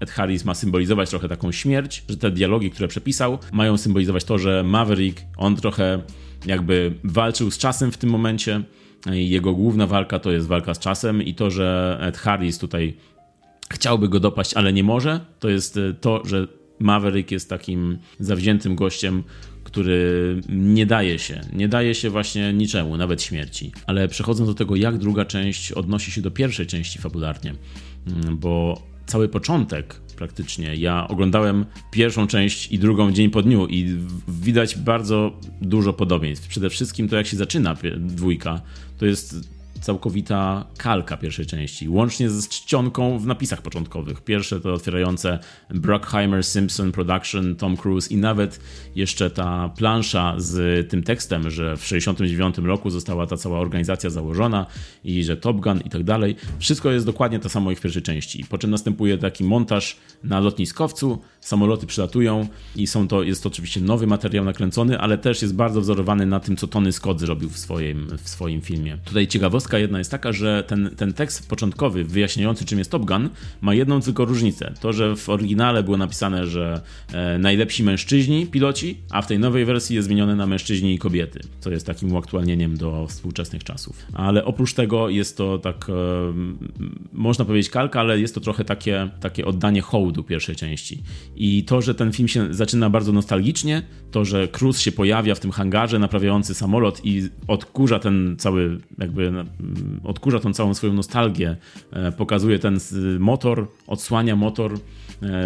[0.00, 4.38] Ed Harris ma symbolizować trochę taką śmierć, że te dialogi, które przepisał, mają symbolizować to,
[4.38, 6.02] że Maverick, on trochę
[6.46, 8.62] jakby walczył z czasem w tym momencie.
[9.06, 12.94] Jego główna walka to jest walka z czasem i to, że Ed Harris tutaj
[13.72, 16.46] chciałby go dopaść, ale nie może, to jest e, to, że
[16.78, 19.22] Maverick jest takim zawziętym gościem,
[19.64, 23.72] który nie daje się, nie daje się właśnie niczemu, nawet śmierci.
[23.86, 27.54] Ale przechodząc do tego, jak druga część odnosi się do pierwszej części fabularnie,
[28.06, 33.96] mm, bo cały początek praktycznie, ja oglądałem pierwszą część i drugą dzień po dniu i
[34.28, 36.48] widać bardzo dużo podobieństw.
[36.48, 38.60] Przede wszystkim to, jak się zaczyna dwójka,
[39.02, 39.36] to jest
[39.82, 44.20] całkowita kalka pierwszej części, łącznie z czcionką w napisach początkowych.
[44.20, 45.38] Pierwsze to otwierające
[45.70, 48.60] Bruckheimer, Simpson Production, Tom Cruise i nawet
[48.96, 54.66] jeszcze ta plansza z tym tekstem, że w 69 roku została ta cała organizacja założona
[55.04, 56.36] i że Top Gun i tak dalej.
[56.58, 58.44] Wszystko jest dokładnie to samo jak w pierwszej części.
[58.44, 63.80] Po czym następuje taki montaż na lotniskowcu, samoloty przylatują i są to, jest to oczywiście
[63.80, 67.58] nowy materiał nakręcony, ale też jest bardzo wzorowany na tym, co Tony Scott zrobił w
[67.58, 68.98] swoim, w swoim filmie.
[69.04, 73.30] Tutaj ciekawostka jedna jest taka, że ten, ten tekst początkowy, wyjaśniający czym jest Top Gun,
[73.60, 74.74] ma jedną tylko różnicę.
[74.80, 76.80] To, że w oryginale było napisane, że
[77.12, 81.40] e, najlepsi mężczyźni, piloci, a w tej nowej wersji jest zmienione na mężczyźni i kobiety,
[81.60, 84.06] co jest takim uaktualnieniem do współczesnych czasów.
[84.12, 85.92] Ale oprócz tego jest to tak, e,
[87.12, 91.02] można powiedzieć kalka, ale jest to trochę takie, takie oddanie hołdu pierwszej części.
[91.36, 95.40] I to, że ten film się zaczyna bardzo nostalgicznie, to, że Cruz się pojawia w
[95.40, 99.32] tym hangarze naprawiający samolot i odkurza ten cały, jakby
[100.04, 101.56] odkurza tą całą swoją nostalgię,
[101.92, 102.78] e, pokazuje ten
[103.18, 104.78] motor, odsłania motor,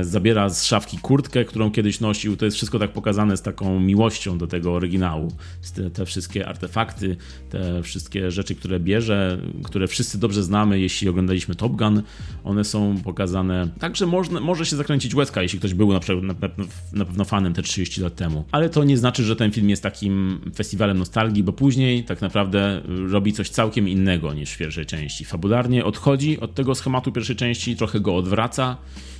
[0.02, 2.36] zabiera z szafki kurtkę, którą kiedyś nosił.
[2.36, 5.32] To jest wszystko tak pokazane z taką miłością do tego oryginału.
[5.74, 7.16] Te, te wszystkie artefakty,
[7.50, 12.02] te wszystkie rzeczy, które bierze, które wszyscy dobrze znamy, jeśli oglądaliśmy Top Gun,
[12.44, 16.34] one są pokazane tak, że można, może się zakręcić łezka, jeśli ktoś był na, na,
[16.92, 18.44] na pewno fanem te 30 lat temu.
[18.52, 22.82] Ale to nie znaczy, że ten film jest takim festiwalem nostalgii, bo później tak naprawdę
[23.10, 25.24] robi coś całkiem innego niż w pierwszej części.
[25.24, 28.76] Fabularnie odchodzi od tego schematu pierwszej części, trochę go odwraca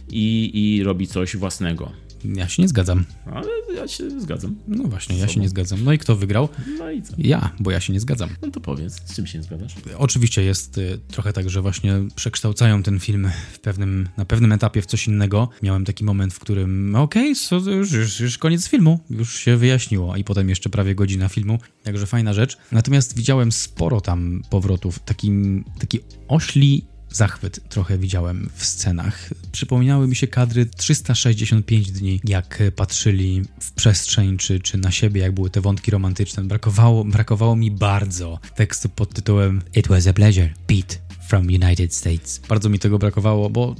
[0.08, 1.92] i, i robi coś własnego.
[2.34, 3.04] Ja się nie zgadzam.
[3.26, 4.56] Ale ja się zgadzam.
[4.68, 5.84] No właśnie, ja się nie zgadzam.
[5.84, 6.48] No i kto wygrał?
[6.78, 7.14] No i co?
[7.18, 8.30] Ja, bo ja się nie zgadzam.
[8.42, 9.74] No to powiedz, z czym się nie zgadzasz?
[9.98, 14.82] Oczywiście jest y, trochę tak, że właśnie przekształcają ten film w pewnym, na pewnym etapie
[14.82, 15.48] w coś innego.
[15.62, 19.56] Miałem taki moment, w którym okej, so, to już, już, już koniec filmu, już się
[19.56, 22.56] wyjaśniło, i potem jeszcze prawie godzina filmu, także fajna rzecz.
[22.72, 26.84] Natomiast widziałem sporo tam powrotów, takim, taki ośli
[27.16, 29.30] zachwyt trochę widziałem w scenach.
[29.52, 35.32] Przypominały mi się kadry 365 dni, jak patrzyli w przestrzeń czy, czy na siebie, jak
[35.32, 36.44] były te wątki romantyczne.
[36.44, 42.40] Brakowało, brakowało mi bardzo tekstu pod tytułem It was a pleasure, Pete from United States.
[42.48, 43.74] Bardzo mi tego brakowało, bo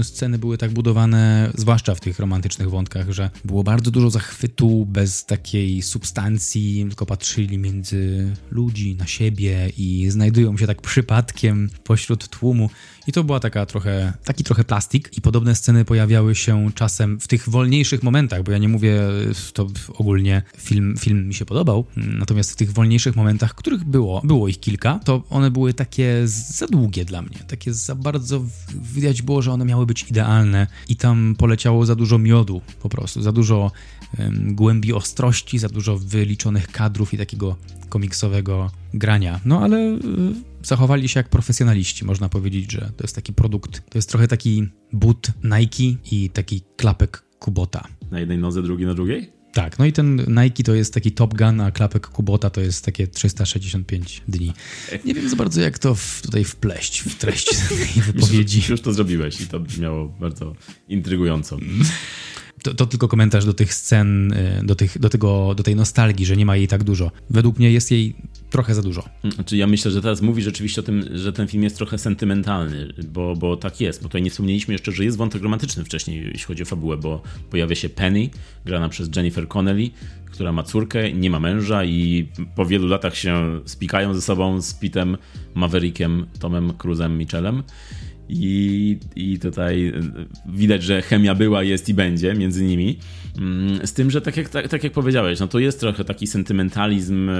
[0.00, 4.86] y, sceny były tak budowane, zwłaszcza w tych romantycznych wątkach, że było bardzo dużo zachwytu
[4.86, 12.28] bez takiej substancji, tylko patrzyli między ludzi, na siebie i znajdują się tak przypadkiem pośród
[12.28, 12.70] tłumu.
[13.06, 17.28] I to była taka trochę, taki trochę plastik i podobne sceny pojawiały się czasem w
[17.28, 19.00] tych wolniejszych momentach, bo ja nie mówię
[19.52, 24.48] to ogólnie film, film mi się podobał, natomiast w tych wolniejszych momentach, których było, było
[24.48, 27.38] ich kilka, to one były takie za długie dla mnie.
[27.48, 28.44] Takie za bardzo
[28.94, 33.22] widać było, że one miały być idealne i tam poleciało za dużo miodu po prostu,
[33.22, 33.72] za dużo
[34.18, 37.56] um, głębi ostrości, za dużo wyliczonych kadrów i takiego
[37.88, 39.40] komiksowego grania.
[39.44, 40.00] No ale y,
[40.66, 42.04] zachowali się jak profesjonaliści.
[42.04, 46.62] Można powiedzieć, że to jest taki produkt, to jest trochę taki but Nike i taki
[46.76, 47.88] klapek Kubota.
[48.10, 49.32] Na jednej nodze, drugi na drugiej?
[49.54, 52.84] Tak, no i ten Nike to jest taki Top Gun, a klapek Kubota to jest
[52.84, 54.52] takie 365 dni.
[55.04, 58.58] Nie wiem za bardzo, jak to w, tutaj wpleść w treść tej wypowiedzi.
[58.58, 60.54] Już, już to zrobiłeś i to brzmiało bardzo
[60.88, 61.56] intrygująco.
[62.64, 66.26] To, to, tylko komentarz do tych scen, y, do, tych, do, tego, do tej nostalgii,
[66.26, 67.10] że nie ma jej tak dużo.
[67.30, 68.14] Według mnie jest jej
[68.50, 69.04] trochę za dużo.
[69.34, 72.88] Znaczy ja myślę, że teraz mówi rzeczywiście o tym, że ten film jest trochę sentymentalny,
[73.12, 74.02] bo, bo tak jest.
[74.02, 77.22] Bo tutaj nie wspomnieliśmy jeszcze, że jest wątek romantyczny wcześniej, jeśli chodzi o fabułę, bo
[77.50, 78.30] pojawia się Penny,
[78.64, 79.90] grana przez Jennifer Connelly,
[80.26, 84.74] która ma córkę, nie ma męża i po wielu latach się spikają ze sobą z
[84.74, 85.16] Pitem
[85.54, 87.62] Maverickiem, Tomem Cruzem Michelem.
[88.28, 89.92] I, I tutaj
[90.46, 92.98] widać, że chemia była, jest i będzie między nimi.
[93.38, 96.26] Mm, z tym, że tak jak, tak, tak jak powiedziałeś, no to jest trochę taki
[96.26, 97.34] sentymentalizm e,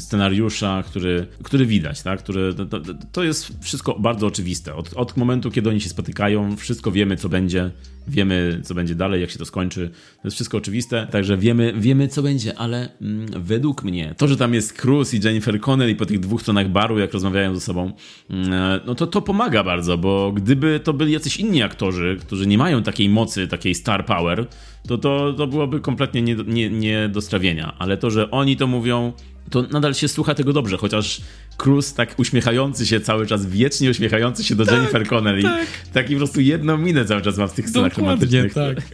[0.00, 2.18] scenariusza, który, który widać, tak?
[2.18, 2.80] Który, to,
[3.12, 4.74] to jest wszystko bardzo oczywiste.
[4.74, 7.70] Od, od momentu, kiedy oni się spotykają, wszystko wiemy, co będzie,
[8.08, 9.90] wiemy, co będzie dalej, jak się to skończy.
[10.22, 14.36] To jest wszystko oczywiste, także wiemy, wiemy co będzie, ale mm, według mnie to, że
[14.36, 17.92] tam jest Cruz i Jennifer Connelly po tych dwóch stronach baru, jak rozmawiają ze sobą,
[18.30, 22.46] mm, e, no to to pomaga bardzo, bo gdyby to byli jacyś inni aktorzy, którzy
[22.46, 24.46] nie mają takiej mocy, takiej star power,
[24.88, 27.74] to to, to byłoby kompletnie nie, nie, nie do strawienia.
[27.78, 29.12] Ale to, że oni to mówią,
[29.50, 31.20] to nadal się słucha tego dobrze, chociaż
[31.56, 35.42] Cruz tak uśmiechający się cały czas, wiecznie uśmiechający się do tak, Jennifer Connelly.
[35.42, 35.66] Tak.
[35.92, 38.54] Taki po prostu jedną minę cały czas ma w tych scenach romantycznych.
[38.54, 38.76] tak.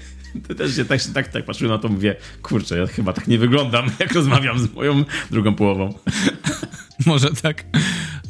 [0.48, 3.38] To też się tak, tak, tak patrzyłem na to, mówię, kurczę, ja chyba tak nie
[3.38, 5.94] wyglądam, jak rozmawiam z moją drugą połową.
[7.06, 7.64] Może tak.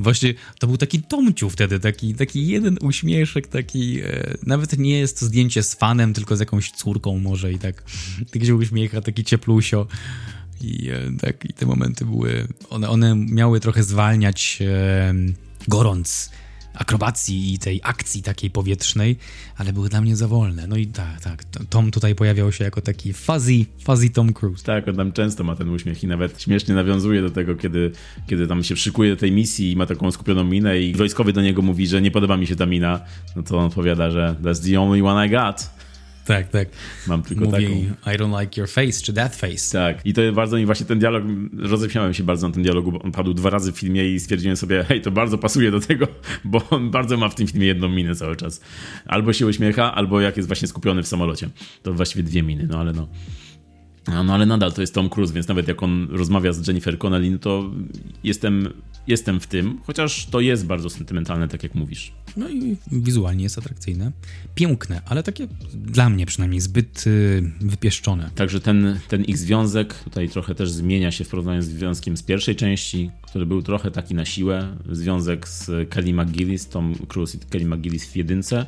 [0.00, 4.00] Właśnie to był taki Tomciu wtedy, taki, taki jeden uśmieszek, taki.
[4.00, 7.82] E, nawet nie jest to zdjęcie z fanem, tylko z jakąś córką może i tak.
[8.32, 9.86] Tak się uśmiecha, taki cieplusio.
[10.60, 12.48] I, e, tak, I te momenty były.
[12.70, 15.14] One, one miały trochę zwalniać e,
[15.68, 16.30] gorąc
[16.76, 19.16] akrobacji i tej akcji takiej powietrznej,
[19.56, 20.66] ale były dla mnie za wolne.
[20.66, 24.64] No i tak, tak, Tom tutaj pojawiał się jako taki fuzzy, fuzzy Tom Cruise.
[24.64, 27.92] Tak, on tam często ma ten uśmiech i nawet śmiesznie nawiązuje do tego, kiedy,
[28.26, 31.42] kiedy tam się szykuje do tej misji i ma taką skupioną minę i wojskowy do
[31.42, 33.00] niego mówi, że nie podoba mi się ta mina,
[33.36, 35.75] no to on odpowiada, że that's the only one I got.
[36.26, 36.68] Tak, tak.
[37.06, 38.14] Mam tylko Mówi, taką.
[38.14, 39.78] I don't like your face, czy that face.
[39.78, 40.06] Tak.
[40.06, 41.24] I to bardzo mi właśnie ten dialog,
[41.58, 44.56] roześmiałem się bardzo na tym dialogu, bo on padł dwa razy w filmie i stwierdziłem
[44.56, 46.08] sobie, hej, to bardzo pasuje do tego,
[46.44, 48.60] bo on bardzo ma w tym filmie jedną minę cały czas.
[49.06, 51.48] Albo się uśmiecha, albo jak jest właśnie skupiony w samolocie.
[51.82, 53.08] To właściwie dwie miny, no ale no.
[54.24, 57.30] No ale nadal to jest Tom Cruise, więc nawet jak on rozmawia z Jennifer Connelly,
[57.30, 57.70] no to
[58.24, 58.72] jestem,
[59.06, 62.12] jestem w tym, chociaż to jest bardzo sentymentalne, tak jak mówisz.
[62.36, 64.12] No i wizualnie jest atrakcyjne.
[64.54, 68.30] Piękne, ale takie dla mnie przynajmniej zbyt y, wypieszczone.
[68.34, 72.22] Także ten, ten ich związek tutaj trochę też zmienia się w porównaniu z związkiem z
[72.22, 74.76] pierwszej części, który był trochę taki na siłę.
[74.90, 78.66] Związek z Kelly McGillis, Tom Cruise i Kelly McGillis w jedynce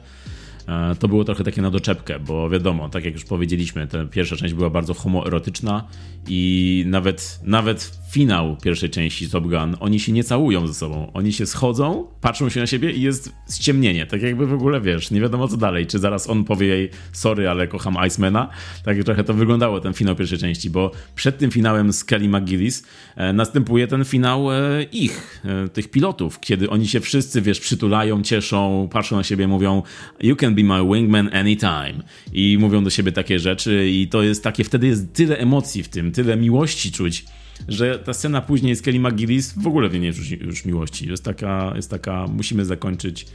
[0.68, 4.36] E, to było trochę takie na doczepkę, bo wiadomo, tak jak już powiedzieliśmy, ta pierwsza
[4.36, 5.88] część była bardzo homoerotyczna
[6.28, 11.10] i nawet, nawet finał pierwszej części Top Gun, oni się nie całują ze sobą.
[11.14, 14.06] Oni się schodzą, patrzą się na siebie i jest ściemnienie.
[14.06, 15.86] Tak jakby w ogóle, wiesz, nie wiadomo co dalej.
[15.86, 18.48] Czy zaraz on powie jej, sorry, ale kocham Icemana.
[18.84, 22.84] Tak trochę to wyglądało, ten finał pierwszej części, bo przed tym finałem z Kelly McGillis
[23.16, 28.22] e, następuje ten finał e, ich, e, tych pilotów, kiedy oni się wszyscy, wiesz, przytulają,
[28.22, 29.82] cieszą, patrzą na siebie, mówią
[30.20, 32.02] you can be my wingman anytime.
[32.32, 35.88] I mówią do siebie takie rzeczy i to jest takie, wtedy jest tyle emocji w
[35.88, 37.24] tym, tyle miłości czuć
[37.68, 41.08] że ta scena później z Kelly McGillis w ogóle nie już, już miłości.
[41.08, 43.26] Jest taka, jest taka, musimy zakończyć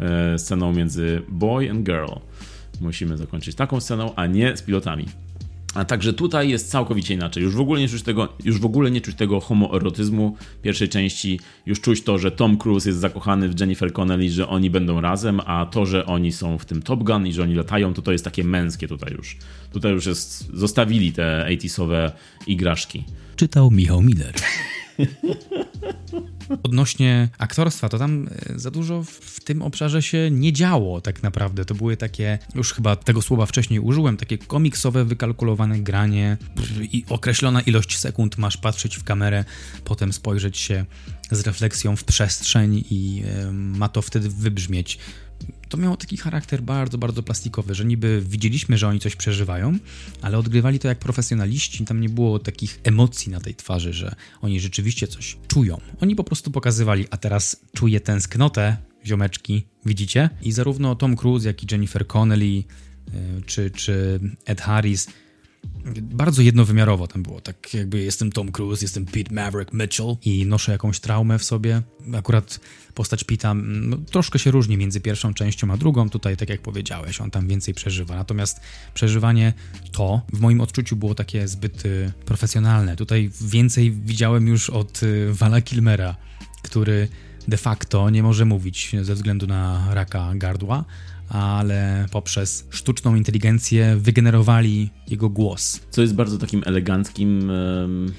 [0.00, 2.10] e, sceną między boy and girl.
[2.80, 5.06] Musimy zakończyć taką sceną, a nie z pilotami.
[5.74, 7.42] A także tutaj jest całkowicie inaczej.
[7.42, 11.40] Już w ogóle nie czuć tego, już w ogóle nie czuć tego homoerotyzmu pierwszej części.
[11.66, 15.40] Już czuć to, że Tom Cruise jest zakochany w Jennifer Connelly, że oni będą razem,
[15.46, 18.12] a to, że oni są w tym Top Gun i że oni latają, to to
[18.12, 19.36] jest takie męskie tutaj już.
[19.72, 22.10] Tutaj już jest, zostawili te 80sowe
[22.46, 23.04] igraszki.
[23.36, 24.34] Czytał Michał Miller.
[26.62, 31.64] Odnośnie aktorstwa, to tam e, za dużo w tym obszarze się nie działo tak naprawdę.
[31.64, 36.36] To były takie, już chyba tego słowa wcześniej użyłem, takie komiksowe, wykalkulowane granie
[36.80, 39.44] i określona ilość sekund masz patrzeć w kamerę,
[39.84, 40.84] potem spojrzeć się
[41.36, 43.22] z refleksją w przestrzeń i
[43.52, 44.98] ma to wtedy wybrzmieć
[45.68, 49.78] to miało taki charakter bardzo, bardzo plastikowy, że niby widzieliśmy, że oni coś przeżywają,
[50.22, 54.60] ale odgrywali to jak profesjonaliści, tam nie było takich emocji na tej twarzy, że oni
[54.60, 55.80] rzeczywiście coś czują.
[56.00, 58.76] Oni po prostu pokazywali, a teraz czuję tęsknotę
[59.06, 60.30] ziomeczki, widzicie?
[60.42, 62.64] I zarówno Tom Cruise, jak i Jennifer Connelly, y,
[63.46, 65.06] czy, czy Ed Harris
[66.00, 67.40] bardzo jednowymiarowo tam było.
[67.40, 71.82] Tak jakby jestem Tom Cruise, jestem Pete Maverick Mitchell i noszę jakąś traumę w sobie.
[72.14, 72.60] Akurat
[72.94, 76.10] postać Pita no, troszkę się różni między pierwszą częścią a drugą.
[76.10, 78.14] Tutaj, tak jak powiedziałeś, on tam więcej przeżywa.
[78.14, 78.60] Natomiast
[78.94, 79.52] przeżywanie
[79.92, 82.96] to w moim odczuciu było takie zbyt y, profesjonalne.
[82.96, 86.16] Tutaj więcej widziałem już od y, Vala Kilmera,
[86.62, 87.08] który
[87.48, 90.84] de facto nie może mówić ze względu na raka gardła,
[91.32, 95.80] ale poprzez sztuczną inteligencję wygenerowali jego głos.
[95.90, 97.52] Co jest bardzo takim eleganckim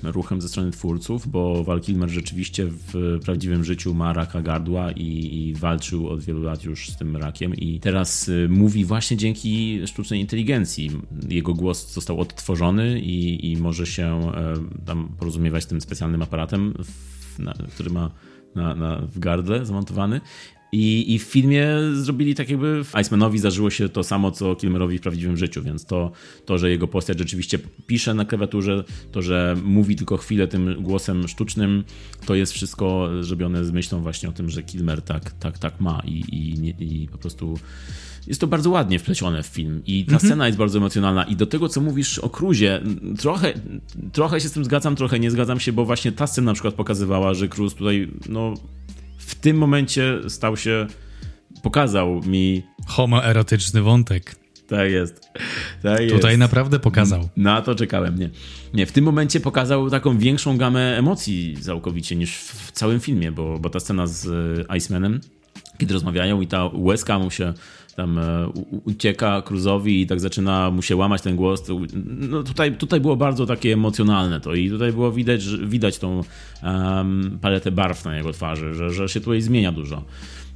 [0.04, 5.36] ruchem ze strony twórców, bo Val Kilmer rzeczywiście w prawdziwym życiu ma raka gardła i,
[5.36, 9.82] i walczył od wielu lat już z tym rakiem i teraz y, mówi właśnie dzięki
[9.88, 10.92] sztucznej inteligencji.
[11.30, 14.32] Jego głos został odtworzony i, i może się
[14.86, 18.12] tam porozumiewać z tym specjalnym aparatem, w, na, który ma
[18.56, 20.22] na, na, w gardle zamontowany
[20.74, 25.02] i, I w filmie zrobili tak jakby Icemanowi zdarzyło się to samo, co Kilmerowi w
[25.02, 26.12] prawdziwym życiu, więc to,
[26.46, 31.28] to, że jego postać rzeczywiście pisze na klawiaturze, to, że mówi tylko chwilę tym głosem
[31.28, 31.84] sztucznym,
[32.26, 36.02] to jest wszystko zrobione z myślą właśnie o tym, że Kilmer tak, tak, tak ma
[36.06, 37.60] i, i, i po prostu
[38.28, 40.30] jest to bardzo ładnie wplecione w film i ta mhm.
[40.30, 42.82] scena jest bardzo emocjonalna i do tego, co mówisz o Cruzie,
[43.18, 43.54] trochę,
[44.12, 46.74] trochę się z tym zgadzam, trochę nie zgadzam się, bo właśnie ta scena na przykład
[46.74, 48.54] pokazywała, że Cruz tutaj, no
[49.26, 50.88] w tym momencie stał się,
[51.64, 52.64] pokazał mi.
[52.88, 54.36] Homoerotyczny wątek.
[54.68, 55.30] Tak jest.
[55.84, 56.40] Tak Tutaj jest.
[56.40, 57.30] naprawdę pokazał.
[57.38, 58.30] Na to czekałem, nie.
[58.74, 63.60] Nie, w tym momencie pokazał taką większą gamę emocji całkowicie niż w całym filmie, bo,
[63.60, 64.28] bo ta scena z
[64.70, 65.22] e, Icemanem,
[65.78, 67.54] kiedy rozmawiają i ta łezka mu się
[67.96, 68.48] tam e,
[68.86, 71.64] ucieka Cruzowi i tak zaczyna mu się łamać ten głos.
[72.06, 76.24] No tutaj, tutaj było bardzo takie emocjonalne to i tutaj było widać, widać tą
[76.64, 80.04] um, paletę barw na jego twarzy, że, że się tutaj zmienia dużo.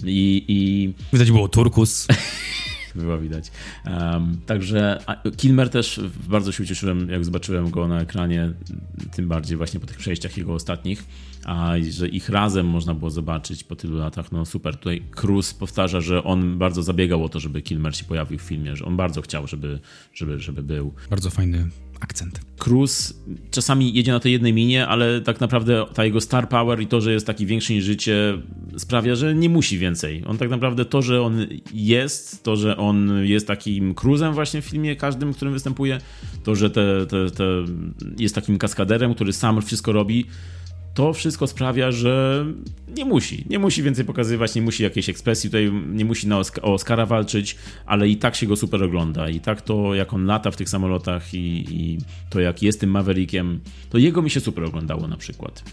[0.05, 0.93] I, i...
[1.13, 2.07] Widać było turkus.
[3.01, 3.51] było widać.
[3.85, 4.99] Um, także
[5.37, 8.53] Kilmer też bardzo się ucieszyłem, jak zobaczyłem go na ekranie,
[9.15, 11.05] tym bardziej właśnie po tych przejściach jego ostatnich,
[11.45, 14.75] a że ich razem można było zobaczyć po tylu latach, no super.
[14.75, 18.75] Tutaj Cruz powtarza, że on bardzo zabiegał o to, żeby Kilmer się pojawił w filmie,
[18.75, 19.79] że on bardzo chciał, żeby,
[20.13, 20.93] żeby, żeby był.
[21.09, 21.69] Bardzo fajny
[21.99, 22.41] akcent.
[22.57, 23.13] Cruz
[23.51, 27.01] czasami jedzie na tej jednej minie, ale tak naprawdę ta jego star power i to,
[27.01, 28.37] że jest taki większy niż życie,
[28.77, 30.23] sprawia, że nie musi więcej.
[30.27, 34.65] On tak naprawdę to, że on jest, to, że on jest takim Cruzem właśnie w
[34.65, 35.97] filmie każdym, w którym występuje,
[36.43, 37.43] to, że te, te, te
[38.17, 40.25] jest takim kaskaderem, który sam wszystko robi,
[40.97, 42.45] to wszystko sprawia, że
[42.97, 43.45] nie musi.
[43.49, 47.55] Nie musi więcej pokazywać, nie musi jakiejś ekspresji, tutaj nie musi na o Oscara walczyć,
[47.85, 49.29] ale i tak się go super ogląda.
[49.29, 51.97] I tak to, jak on lata w tych samolotach i, i
[52.29, 55.63] to, jak jest tym Maverickiem, to jego mi się super oglądało na przykład.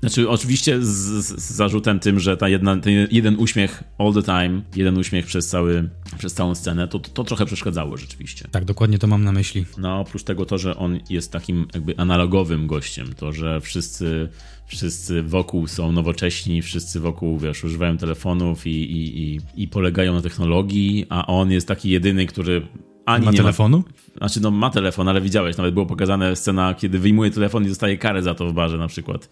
[0.00, 0.88] Znaczy, oczywiście z,
[1.24, 5.48] z zarzutem tym, że ta jedna, ten jeden uśmiech all the time, jeden uśmiech przez,
[5.48, 8.48] cały, przez całą scenę, to, to trochę przeszkadzało rzeczywiście.
[8.50, 9.64] Tak, dokładnie to mam na myśli.
[9.78, 14.28] No, oprócz tego to, że on jest takim jakby analogowym gościem, to, że wszyscy
[14.70, 20.22] wszyscy wokół są nowocześni, wszyscy wokół, wiesz, używają telefonów i, i, i, i polegają na
[20.22, 22.62] technologii, a on jest taki jedyny, który
[23.06, 23.78] ani ma nie telefonu?
[23.78, 27.68] Ma, znaczy, no ma telefon, ale widziałeś, nawet było pokazane scena, kiedy wyjmuje telefon i
[27.68, 29.28] dostaje karę za to w barze na przykład.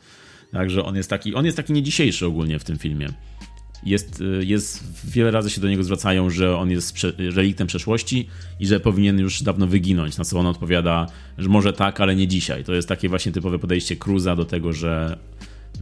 [0.53, 3.09] Także on jest taki, on jest taki nie dzisiejszy ogólnie w tym filmie.
[3.83, 8.29] Jest, y, jest, wiele razy się do niego zwracają, że on jest prze, reliktem przeszłości
[8.61, 10.19] i że powinien już dawno wyginąć.
[10.19, 11.07] Na co on odpowiada,
[11.39, 12.65] że może tak, ale nie dzisiaj.
[12.65, 15.19] To jest takie właśnie typowe podejście Cruza do tego, że,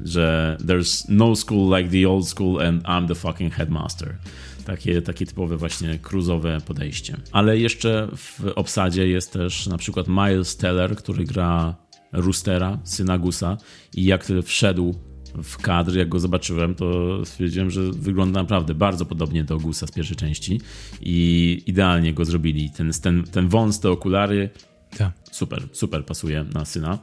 [0.04, 4.16] że there's no school like the old school and I'm the fucking headmaster.
[4.64, 7.16] Takie, takie typowe właśnie cruzowe podejście.
[7.32, 11.76] Ale jeszcze w obsadzie jest też na przykład Miles Teller, który gra
[12.12, 13.56] Roostera, syna Gusa
[13.94, 14.94] i jak wszedł
[15.42, 19.90] w kadr, jak go zobaczyłem, to stwierdziłem, że wygląda naprawdę bardzo podobnie do Gusa z
[19.90, 20.60] pierwszej części
[21.00, 22.70] i idealnie go zrobili.
[22.70, 24.50] Ten, ten, ten wąs, te okulary,
[24.98, 25.12] tak.
[25.32, 26.98] super, super pasuje na syna.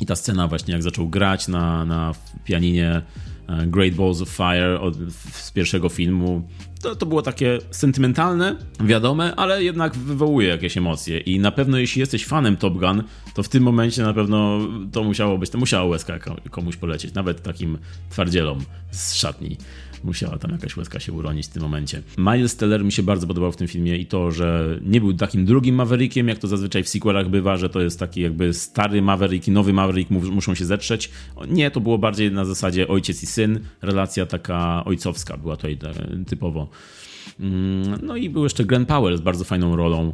[0.00, 2.14] I ta scena właśnie, jak zaczął grać na, na
[2.44, 3.02] pianinie
[3.48, 4.96] e, Great Balls of Fire od,
[5.32, 6.48] z pierwszego filmu,
[6.82, 11.18] to, to było takie sentymentalne, wiadome, ale jednak wywołuje jakieś emocje.
[11.18, 13.02] I na pewno, jeśli jesteś fanem Top Gun,
[13.34, 14.58] to w tym momencie na pewno
[14.92, 16.18] to musiało być, to musiała łezka
[16.50, 17.78] komuś polecieć, nawet takim
[18.10, 19.56] twardzielom z szatni
[20.04, 22.02] musiała tam jakaś łezka się uronić w tym momencie.
[22.18, 25.44] Miles Teller mi się bardzo podobał w tym filmie i to, że nie był takim
[25.44, 29.48] drugim Maverickiem, jak to zazwyczaj w sequelach bywa, że to jest taki jakby stary Maverick
[29.48, 31.10] i nowy Maverick muszą się zetrzeć.
[31.48, 35.78] Nie, to było bardziej na zasadzie ojciec i syn, relacja taka ojcowska była tutaj
[36.26, 36.68] typowo.
[37.40, 40.12] Mm, no i był jeszcze Glenn Powell z bardzo fajną rolą.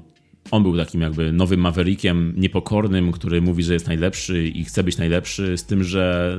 [0.51, 4.99] On był takim jakby nowym Maverickiem, niepokornym, który mówi, że jest najlepszy i chce być
[4.99, 6.39] najlepszy, z tym, że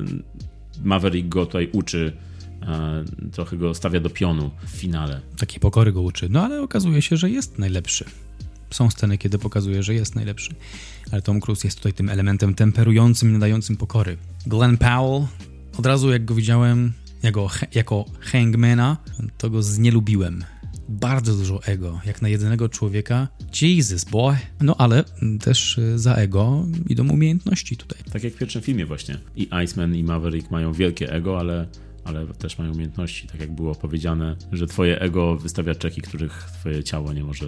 [0.83, 2.13] Maverick go tutaj uczy
[3.31, 5.21] trochę go stawia do pionu w finale.
[5.37, 6.29] Takiej pokory go uczy.
[6.29, 8.05] No ale okazuje się, że jest najlepszy.
[8.71, 10.55] Są sceny, kiedy pokazuje, że jest najlepszy.
[11.11, 14.17] Ale Tom Cruise jest tutaj tym elementem temperującym, nadającym pokory.
[14.45, 15.27] Glenn Powell,
[15.79, 16.93] od razu jak go widziałem
[17.23, 18.97] jako, jako hangmana,
[19.37, 20.43] to go znielubiłem.
[20.89, 23.27] Bardzo dużo ego, jak na jedynego człowieka.
[23.61, 24.37] Jesus, boy.
[24.61, 25.03] No ale
[25.41, 27.99] też y, za ego idą umiejętności tutaj.
[28.11, 29.17] Tak jak w pierwszym filmie właśnie.
[29.35, 31.67] I Iceman i Maverick mają wielkie ego, ale
[32.07, 36.83] ale też mają umiejętności, tak jak było powiedziane, że twoje ego wystawia czeki, których twoje
[36.83, 37.45] ciało nie może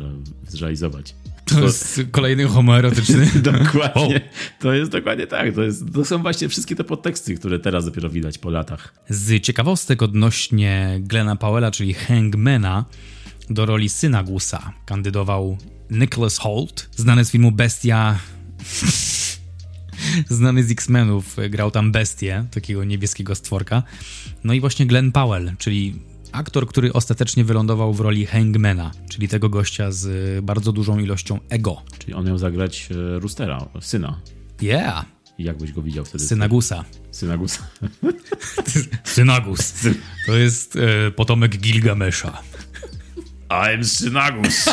[0.48, 1.16] zrealizować.
[1.46, 3.26] To jest kolejny homoerotyczny.
[3.52, 4.22] dokładnie.
[4.60, 5.56] To jest dokładnie tak.
[5.56, 8.94] To, jest, to są właśnie wszystkie te podteksty, które teraz dopiero widać po latach.
[9.10, 12.86] Z ciekawostek odnośnie Glena Powella, czyli Hangmana,
[13.50, 15.58] do roli syna Gusa kandydował
[15.90, 18.20] Nicholas Holt, znany z filmu Bestia
[20.30, 23.84] znany z X-Menów, grał tam bestię, takiego niebieskiego stworka.
[24.44, 25.96] No i właśnie Glenn Powell, czyli
[26.32, 31.82] aktor, który ostatecznie wylądował w roli Hangmana, czyli tego gościa z bardzo dużą ilością ego.
[32.00, 34.22] Czyli on miał zagrać e, Roostera, syna.
[34.62, 35.06] Yeah!
[35.38, 36.24] I jak byś go widział wtedy?
[36.24, 36.86] Synagusa.
[37.12, 37.68] Synagusa.
[39.04, 39.74] Synagus.
[40.26, 42.42] To jest e, potomek Gilgamesza.
[43.50, 44.66] I'm Synagus.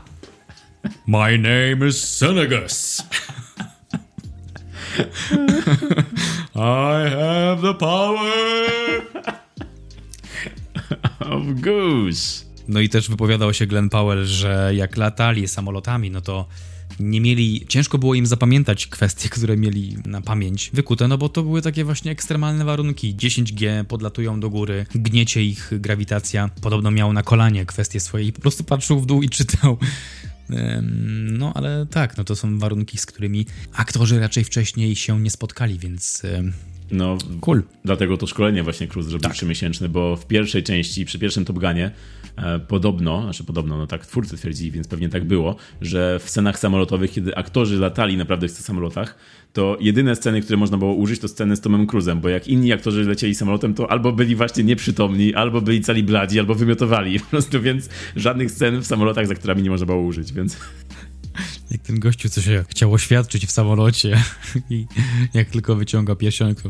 [1.06, 3.02] My name is Synagus.
[6.54, 9.02] I have the power
[11.20, 12.44] of Goose.
[12.68, 16.48] No i też wypowiadał się Glenn Powell, że jak latali samolotami, no to
[17.00, 21.42] nie mieli, ciężko było im zapamiętać kwestie, które mieli na pamięć wykute, no bo to
[21.42, 23.14] były takie właśnie ekstremalne warunki.
[23.14, 26.50] 10G podlatują do góry, gniecie ich grawitacja.
[26.62, 29.78] Podobno miał na kolanie kwestie swoje i po prostu patrzył w dół i czytał.
[31.22, 35.78] No, ale tak, no to są warunki, z którymi aktorzy raczej wcześniej się nie spotkali,
[35.78, 36.22] więc
[36.90, 37.62] no, cool.
[37.84, 39.32] Dlatego to szkolenie właśnie Cruise zrobił tak.
[39.32, 41.90] trzymiesięczne, bo w pierwszej części, przy pierwszym Top Gunie e,
[42.68, 47.12] podobno, znaczy podobno, no tak twórcy twierdzili, więc pewnie tak było, że w scenach samolotowych,
[47.12, 49.16] kiedy aktorzy latali naprawdę w tych samolotach,
[49.52, 52.72] to jedyne sceny, które można było użyć, to sceny z Tomem Cruzem, bo jak inni
[52.72, 57.20] aktorzy lecieli samolotem, to albo byli właśnie nieprzytomni, albo byli cali bladzi, albo wymiotowali.
[57.20, 60.56] Po prostu, więc żadnych scen w samolotach, za którymi nie można było użyć, więc...
[61.70, 64.22] Jak ten gościu, co się chciał oświadczyć w samolocie
[64.70, 64.86] i
[65.34, 66.68] jak tylko wyciąga pierścionek, to...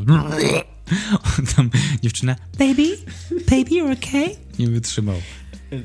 [1.56, 1.70] Tam
[2.02, 2.96] dziewczyna, baby,
[3.50, 4.36] baby, you're okay?
[4.58, 5.16] Nie wytrzymał.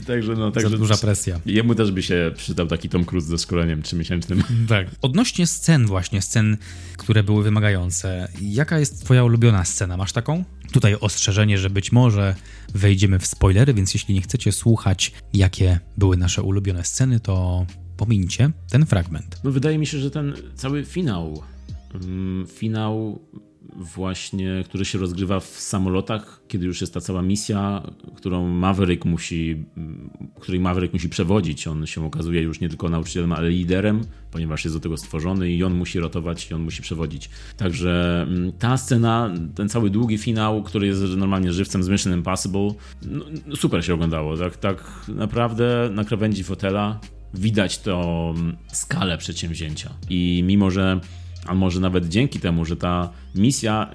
[0.08, 1.40] Także no, także Za duża presja.
[1.46, 4.44] Jemu też by się przydał taki Tom Cruise ze szkoleniem trzymiesięcznym.
[4.68, 4.88] Tak.
[5.02, 6.58] Odnośnie scen właśnie, scen,
[6.98, 9.98] które były wymagające, jaka jest twoja ulubiona scena?
[9.98, 10.44] Masz taką?
[10.72, 12.36] Tutaj ostrzeżenie, że być może
[12.74, 17.66] wejdziemy w spoilery, więc jeśli nie chcecie słuchać, jakie były nasze ulubione sceny, to
[17.98, 19.40] pomińcie ten fragment.
[19.44, 21.44] No wydaje mi się, że ten cały finał,
[21.94, 23.20] mm, finał
[23.76, 27.84] właśnie, który się rozgrywa w samolotach, kiedy już jest ta cała misja,
[28.16, 29.66] którą Maverick musi,
[30.40, 31.68] której Maverick musi przewodzić.
[31.68, 34.02] On się okazuje już nie tylko nauczycielem, ale liderem,
[34.32, 37.30] ponieważ jest do tego stworzony i on musi ratować i on musi przewodzić.
[37.58, 42.70] Także mm, ta scena, ten cały długi finał, który jest normalnie żywcem z Mission Impossible,
[43.02, 44.38] no, no super się oglądało.
[44.38, 47.00] Tak, tak naprawdę na krawędzi fotela
[47.34, 49.94] widać to mm, skalę przedsięwzięcia.
[50.10, 51.00] I mimo, że
[51.46, 53.92] a może nawet dzięki temu, że ta misja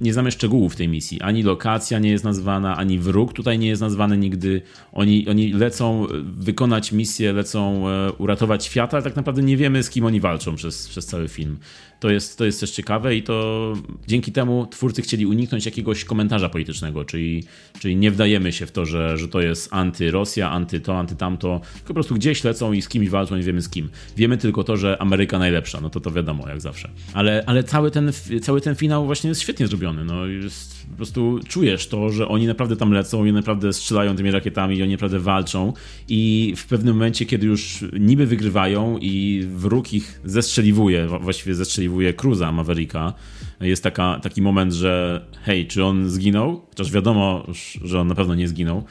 [0.00, 1.20] nie znamy szczegółów tej misji.
[1.20, 4.62] Ani lokacja nie jest nazwana, ani wróg tutaj nie jest nazwany nigdy.
[4.92, 9.90] Oni, oni lecą wykonać misję, lecą e, uratować świat, ale tak naprawdę nie wiemy, z
[9.90, 11.58] kim oni walczą przez, przez cały film.
[12.04, 13.72] To jest, to jest też ciekawe i to
[14.06, 17.44] dzięki temu twórcy chcieli uniknąć jakiegoś komentarza politycznego, czyli,
[17.80, 21.94] czyli nie wdajemy się w to, że, że to jest anty-Rosja, anty-to, anty-tamto, tylko po
[21.94, 23.88] prostu gdzieś lecą i z kimś walczą, nie wiemy z kim.
[24.16, 26.90] Wiemy tylko to, że Ameryka najlepsza, no to to wiadomo, jak zawsze.
[27.12, 31.40] Ale, ale cały, ten, cały ten finał właśnie jest świetnie zrobiony, no jest, po prostu
[31.48, 35.72] czujesz to, że oni naprawdę tam lecą i naprawdę strzelają tymi rakietami oni naprawdę walczą
[36.08, 42.52] i w pewnym momencie, kiedy już niby wygrywają i wróg ich zestrzeliwuje, właściwie zestrzeliwuje Cruza
[42.52, 43.12] Mavericka,
[43.60, 46.60] jest taka, taki moment, że hej, czy on zginął?
[46.68, 47.46] Chociaż wiadomo,
[47.84, 48.84] że on na pewno nie zginął.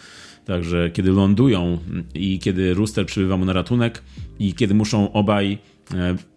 [0.46, 1.80] Także kiedy lądują
[2.14, 4.04] i kiedy Rooster przybywa mu na ratunek
[4.40, 5.58] i kiedy muszą obaj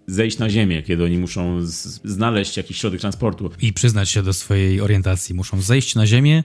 [0.07, 1.67] zejść na ziemię, kiedy oni muszą
[2.05, 3.51] znaleźć jakiś środek transportu.
[3.61, 5.35] I przyznać się do swojej orientacji.
[5.35, 6.45] Muszą zejść na ziemię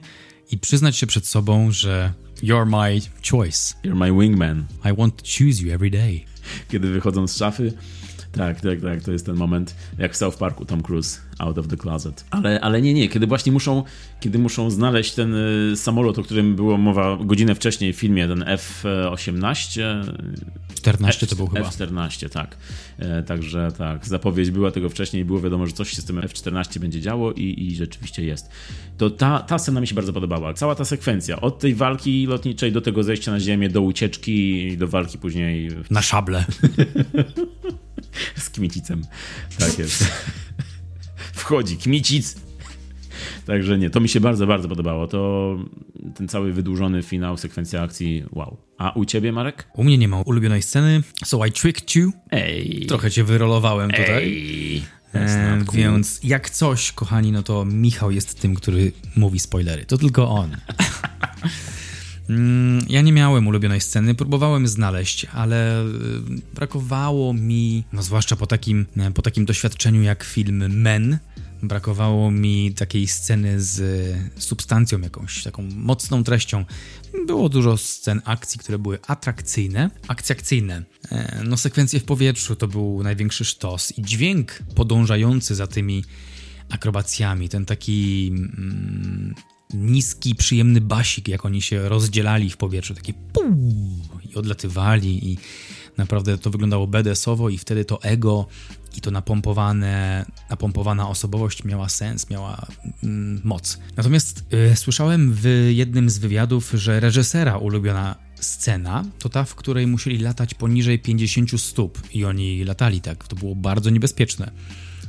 [0.50, 3.00] i przyznać się przed sobą, że you're my
[3.30, 3.74] choice.
[3.84, 4.64] You're my wingman.
[4.84, 6.20] I want to choose you every day.
[6.70, 7.72] Kiedy wychodzą z szafy,
[8.32, 9.02] Tak, tak, tak.
[9.02, 12.24] To jest ten moment, jak w South Parku Tom Cruise, out of the closet.
[12.30, 13.08] Ale, ale nie, nie.
[13.08, 13.84] Kiedy właśnie muszą,
[14.20, 18.44] kiedy muszą znaleźć ten y, samolot, o którym było mowa godzinę wcześniej w filmie, ten
[18.46, 19.82] F-18.
[20.74, 21.68] 14 to był chyba.
[21.68, 22.56] F-14, tak.
[22.98, 26.78] E, także tak, zapowiedź była tego wcześniej, było wiadomo, że coś się z tym F-14
[26.78, 28.50] będzie działo i, i rzeczywiście jest.
[28.98, 30.54] To ta, ta scena mi się bardzo podobała.
[30.54, 34.88] Cała ta sekwencja, od tej walki lotniczej do tego zejścia na ziemię, do ucieczki, do
[34.88, 35.70] walki później...
[35.90, 36.44] Na szable.
[38.36, 39.02] z Kmicicem.
[39.58, 40.04] Tak jest.
[41.32, 42.36] Wchodzi Kmicic.
[43.46, 45.06] Także nie, to mi się bardzo, bardzo podobało.
[45.06, 45.56] To
[46.14, 48.56] ten cały wydłużony finał, sekwencja akcji, wow.
[48.78, 49.68] A u ciebie, Marek?
[49.74, 52.12] U mnie nie ma ulubionej sceny, so I tricked you.
[52.30, 52.86] Ej.
[52.88, 54.24] Trochę cię wyrolowałem tutaj.
[54.24, 54.82] Ej.
[55.14, 59.86] E, więc jak coś, kochani, no to Michał jest tym, który mówi spoilery.
[59.86, 60.56] To tylko on.
[62.28, 65.88] Mm, ja nie miałem ulubionej sceny, próbowałem znaleźć, ale y,
[66.54, 71.18] brakowało mi, no zwłaszcza po takim, po takim doświadczeniu jak film Men,
[71.62, 73.82] brakowało mi takiej sceny z
[74.36, 76.64] substancją jakąś, taką mocną treścią.
[77.26, 80.82] Było dużo scen akcji, które były atrakcyjne, akcjakcyjne.
[81.10, 86.04] E, no sekwencje w powietrzu to był największy sztos i dźwięk podążający za tymi
[86.70, 89.34] akrobacjami, ten taki mm,
[89.74, 93.56] niski, przyjemny basik, jak oni się rozdzielali w powietrzu, takie puu,
[94.30, 95.38] i odlatywali i
[95.96, 98.46] naprawdę to wyglądało BDS-owo i wtedy to ego
[98.96, 102.66] i to napompowane, napompowana osobowość miała sens, miała
[103.02, 103.78] mm, moc.
[103.96, 109.86] Natomiast y, słyszałem w jednym z wywiadów, że reżysera ulubiona scena to ta, w której
[109.86, 113.28] musieli latać poniżej 50 stóp i oni latali tak.
[113.28, 114.52] To było bardzo niebezpieczne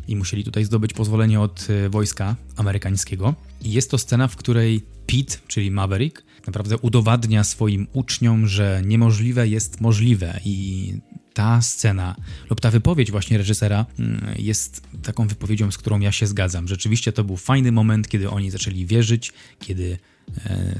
[0.08, 3.36] i musieli tutaj zdobyć pozwolenie od y, wojska amerykańskiego.
[3.62, 9.48] I jest to scena, w której Pete, czyli Maverick, naprawdę udowadnia swoim uczniom, że niemożliwe
[9.48, 10.94] jest możliwe i
[11.34, 12.16] ta scena
[12.50, 16.68] lub ta wypowiedź właśnie reżysera mm, jest taką wypowiedzią, z którą ja się zgadzam.
[16.68, 19.98] Rzeczywiście to był fajny moment, kiedy oni zaczęli wierzyć, kiedy e,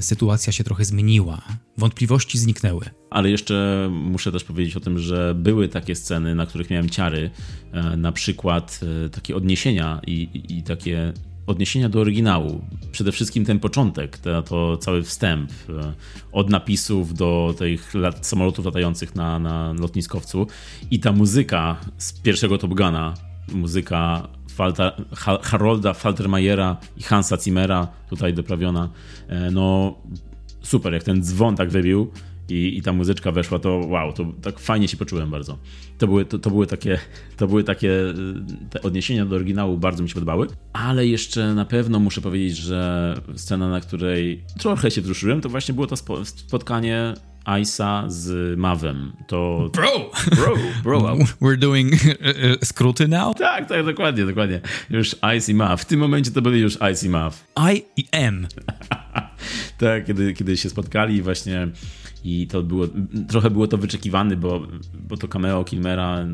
[0.00, 1.42] sytuacja się trochę zmieniła,
[1.78, 2.84] wątpliwości zniknęły.
[3.10, 7.30] Ale jeszcze muszę też powiedzieć o tym, że były takie sceny, na których miałem ciary,
[7.72, 11.12] e, na przykład e, takie odniesienia i, i, takie
[11.46, 12.64] odniesienia do oryginału.
[12.92, 15.92] Przede wszystkim ten początek, to, to cały wstęp, e,
[16.32, 20.46] od napisów do tych lat, samolotów latających na, na lotniskowcu
[20.90, 23.14] i ta muzyka z pierwszego Top Guna,
[23.52, 24.92] muzyka Falta,
[25.42, 28.90] Harolda Faltermajera i Hansa Zimmera, tutaj doprawiona,
[29.28, 29.94] e, no
[30.62, 32.10] super, jak ten dzwon tak wybił,
[32.48, 35.58] i, i ta muzyczka weszła, to wow, to tak fajnie się poczułem bardzo.
[35.98, 36.98] To były, to, to były takie,
[37.36, 37.90] to były takie
[38.70, 43.14] te odniesienia do oryginału bardzo mi się podobały, ale jeszcze na pewno muszę powiedzieć, że
[43.36, 47.14] scena, na której trochę się wzruszyłem, to właśnie było to spotkanie
[47.46, 49.12] Ice'a z Mavem.
[49.26, 49.70] To...
[49.72, 50.10] Bro!
[50.36, 51.16] Bro, bro.
[51.42, 53.36] We're doing uh, uh, skróty now?
[53.36, 54.60] Tak, tak, dokładnie, dokładnie.
[54.90, 55.82] Już Ice i Mav.
[55.82, 57.36] W tym momencie to byli już Ice i Mav.
[57.74, 58.46] I i M.
[59.78, 61.68] tak, kiedy, kiedy się spotkali właśnie
[62.24, 62.86] i to było,
[63.28, 64.66] trochę było to wyczekiwane, bo,
[65.08, 66.26] bo to cameo Kilmera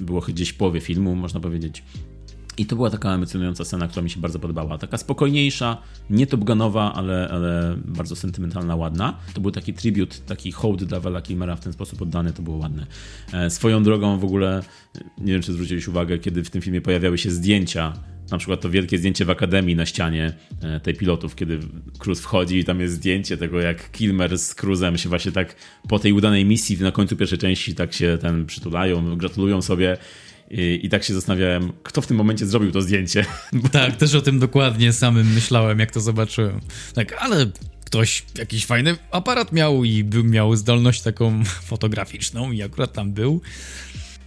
[0.00, 1.82] było gdzieś w połowie filmu, można powiedzieć.
[2.58, 4.78] I to była taka emocjonująca scena, która mi się bardzo podobała.
[4.78, 5.76] Taka spokojniejsza,
[6.10, 9.18] nie Top Gunowa, ale, ale bardzo sentymentalna, ładna.
[9.34, 12.56] To był taki tribut, taki hołd dla Vala Kilmera w ten sposób oddany, to było
[12.56, 12.86] ładne.
[13.32, 14.62] E, swoją drogą w ogóle,
[15.18, 17.92] nie wiem czy zwróciłeś uwagę, kiedy w tym filmie pojawiały się zdjęcia
[18.30, 20.32] na przykład to wielkie zdjęcie w Akademii na ścianie
[20.62, 21.58] e, tej pilotów, kiedy
[21.98, 25.56] Cruz wchodzi i tam jest zdjęcie tego, jak Kilmer z Cruzem się właśnie tak
[25.88, 29.96] po tej udanej misji na końcu pierwszej części tak się ten przytulają, gratulują sobie
[30.50, 33.24] i, I, tak się zastanawiałem, kto w tym momencie zrobił to zdjęcie.
[33.72, 36.60] Tak, też o tym dokładnie samym myślałem, jak to zobaczyłem.
[36.94, 37.46] Tak, ale
[37.84, 43.40] ktoś jakiś fajny aparat miał i był, miał zdolność taką fotograficzną i akurat tam był.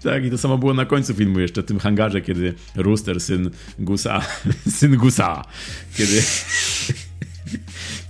[0.03, 3.49] Tak, i to samo było na końcu filmu jeszcze, w tym hangarze, kiedy Rooster, syn
[3.79, 4.21] Gusa,
[4.79, 5.45] syn Gusa,
[5.97, 6.21] kiedy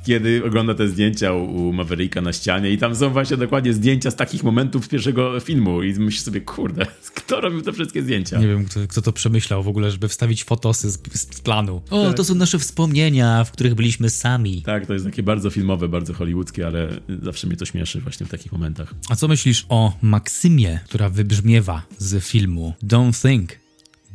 [0.05, 4.15] kiedy ogląda te zdjęcia u, Mavericka na ścianie i tam są właśnie dokładnie zdjęcia z
[4.15, 6.85] takich momentów pierwszego filmu i myślisz sobie, kurde,
[7.29, 8.39] kto robił te wszystkie zdjęcia?
[8.39, 11.81] Nie wiem, kto, kto to przemyślał w ogóle, żeby wstawić fotosy z, z planu.
[11.89, 12.17] O, tak.
[12.17, 14.61] to są nasze wspomnienia, w których byliśmy sami.
[14.61, 18.29] Tak, to jest takie bardzo filmowe, bardzo hollywoodzkie, ale zawsze mnie to śmieszy właśnie w
[18.29, 18.93] takich momentach.
[19.09, 23.59] A co myślisz o Maksymie, która wybrzmiewa z filmu Don't Think,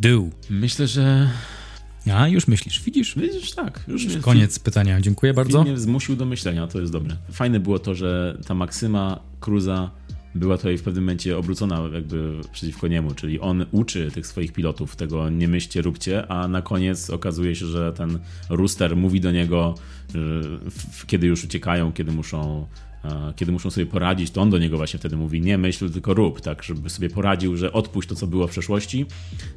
[0.01, 0.23] Do?
[0.51, 1.31] Myślę, że
[2.15, 3.15] a, już myślisz, widzisz?
[3.19, 3.85] Widzisz, tak.
[3.89, 5.63] Już, już koniec pytania, dziękuję bardzo.
[5.63, 7.17] Mnie zmusił do myślenia, to jest dobre.
[7.33, 9.91] Fajne było to, że ta maksyma Cruza
[10.35, 14.97] była tutaj w pewnym momencie obrócona jakby przeciwko niemu, czyli on uczy tych swoich pilotów
[14.97, 18.19] tego nie myślcie, róbcie, a na koniec okazuje się, że ten
[18.51, 19.75] Rooster mówi do niego,
[21.07, 22.67] kiedy już uciekają, kiedy muszą
[23.37, 26.41] kiedy muszą sobie poradzić, to on do niego właśnie wtedy mówi, nie myśl, tylko rób,
[26.41, 29.07] tak, żeby sobie poradził, że odpuść to, co było w przeszłości,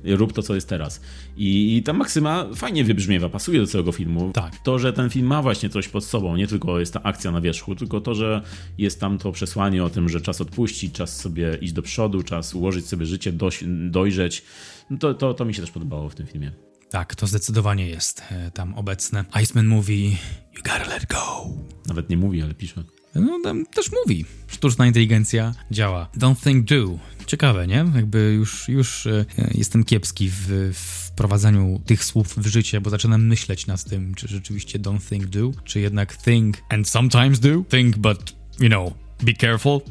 [0.04, 1.02] rób to, co jest teraz.
[1.38, 4.32] I, i ta maksyma fajnie wybrzmiewa, pasuje do całego filmu.
[4.34, 4.60] Tak.
[4.64, 7.42] To, że ten film ma właśnie coś pod sobą, nie tylko jest ta akcja na
[7.42, 8.42] wierzchu, tylko to, że
[8.78, 12.54] jest tam to przesłanie o tym, że czas odpuścić, czas sobie iść do przodu, czas
[12.54, 13.34] ułożyć sobie życie,
[13.68, 14.44] dojrzeć,
[14.90, 16.52] no to, to, to mi się też podobało w tym filmie.
[16.90, 19.26] Tak, to zdecydowanie jest e, tam obecne.
[19.44, 20.18] Iceman mówi
[20.56, 21.46] You gotta let go.
[21.88, 22.84] Nawet nie mówi, ale pisze.
[23.22, 24.26] No, tam też mówi.
[24.48, 26.10] Sztuczna inteligencja działa.
[26.18, 27.00] Don't think, do.
[27.26, 27.86] Ciekawe, nie?
[27.96, 33.26] Jakby już, już e, jestem kiepski w, w wprowadzaniu tych słów w życie, bo zaczynam
[33.26, 37.64] myśleć nad tym, czy rzeczywiście don't think, do, czy jednak think and sometimes do.
[37.70, 38.94] Think, but, you know,
[39.24, 39.82] be careful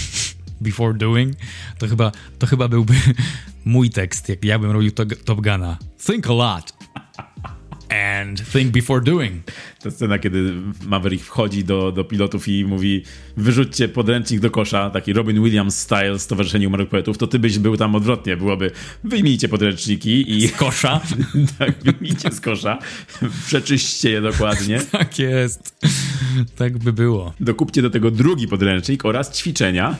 [0.60, 1.36] before doing.
[1.78, 2.94] To chyba, to chyba byłby
[3.64, 5.78] mój tekst, jak ja bym robił to, Top Guna.
[6.06, 6.77] Think a lot
[7.90, 9.42] and think before doing.
[9.82, 10.52] Ta scena, kiedy
[10.86, 13.02] Maverick wchodzi do, do pilotów i mówi
[13.36, 17.76] wyrzućcie podręcznik do kosza, taki Robin Williams style Stowarzyszenie Umarłych Poetów, to ty byś był
[17.76, 18.36] tam odwrotnie.
[18.36, 18.70] Byłoby
[19.04, 20.48] wyjmijcie podręczniki i...
[20.48, 21.00] Z kosza?
[21.58, 22.78] tak, wyjmijcie z kosza,
[23.46, 24.80] przeczyście je dokładnie.
[24.92, 25.76] tak jest.
[26.56, 27.34] Tak by było.
[27.40, 29.96] Dokupcie do tego drugi podręcznik oraz ćwiczenia.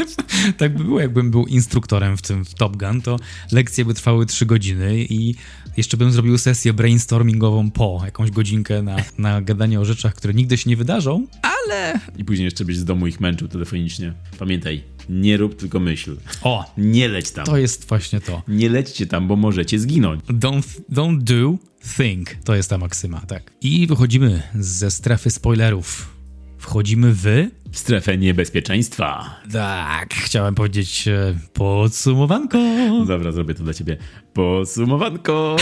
[0.58, 3.16] tak by było, jakbym był instruktorem w tym w Top Gun, to
[3.52, 5.34] lekcje by trwały trzy godziny i
[5.76, 10.56] jeszcze bym zrobił sesję brainstormingową po, jakąś godzinkę na, na gadanie o rzeczach, które nigdy
[10.56, 12.00] się nie wydarzą, ale...
[12.18, 14.12] I później jeszcze byś z domu ich męczył telefonicznie.
[14.38, 16.16] Pamiętaj, nie rób, tylko myśl.
[16.42, 16.74] O!
[16.78, 17.46] Nie leć tam.
[17.46, 18.42] To jest właśnie to.
[18.48, 20.24] Nie lećcie tam, bo możecie zginąć.
[20.24, 21.54] Don't, don't do,
[21.96, 22.34] think.
[22.44, 23.52] To jest ta maksyma, tak.
[23.60, 26.16] I wychodzimy ze strefy spoilerów.
[26.58, 27.26] Wchodzimy w...
[27.72, 29.40] Strefę niebezpieczeństwa.
[29.52, 32.58] Tak, chciałem powiedzieć e, podsumowanko.
[33.06, 33.96] Dobra, zrobię to dla ciebie.
[34.34, 35.56] Podsumowanko.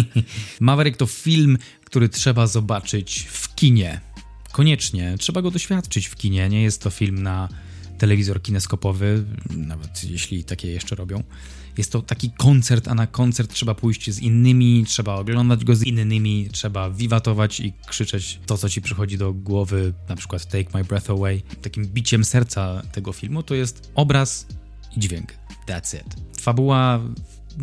[0.60, 4.00] Maverick to film, który trzeba zobaczyć w kinie.
[4.52, 6.48] Koniecznie, trzeba go doświadczyć w kinie.
[6.48, 7.48] Nie jest to film na
[7.98, 9.24] telewizor kineskopowy,
[9.56, 11.22] nawet jeśli takie jeszcze robią.
[11.78, 15.82] Jest to taki koncert, a na koncert trzeba pójść z innymi, trzeba oglądać go z
[15.82, 20.84] innymi, trzeba wiwatować i krzyczeć to, co ci przychodzi do głowy, na przykład Take My
[20.84, 21.42] Breath Away.
[21.62, 24.46] Takim biciem serca tego filmu to jest obraz
[24.96, 25.32] i dźwięk.
[25.66, 26.16] That's it.
[26.40, 27.00] Fabuła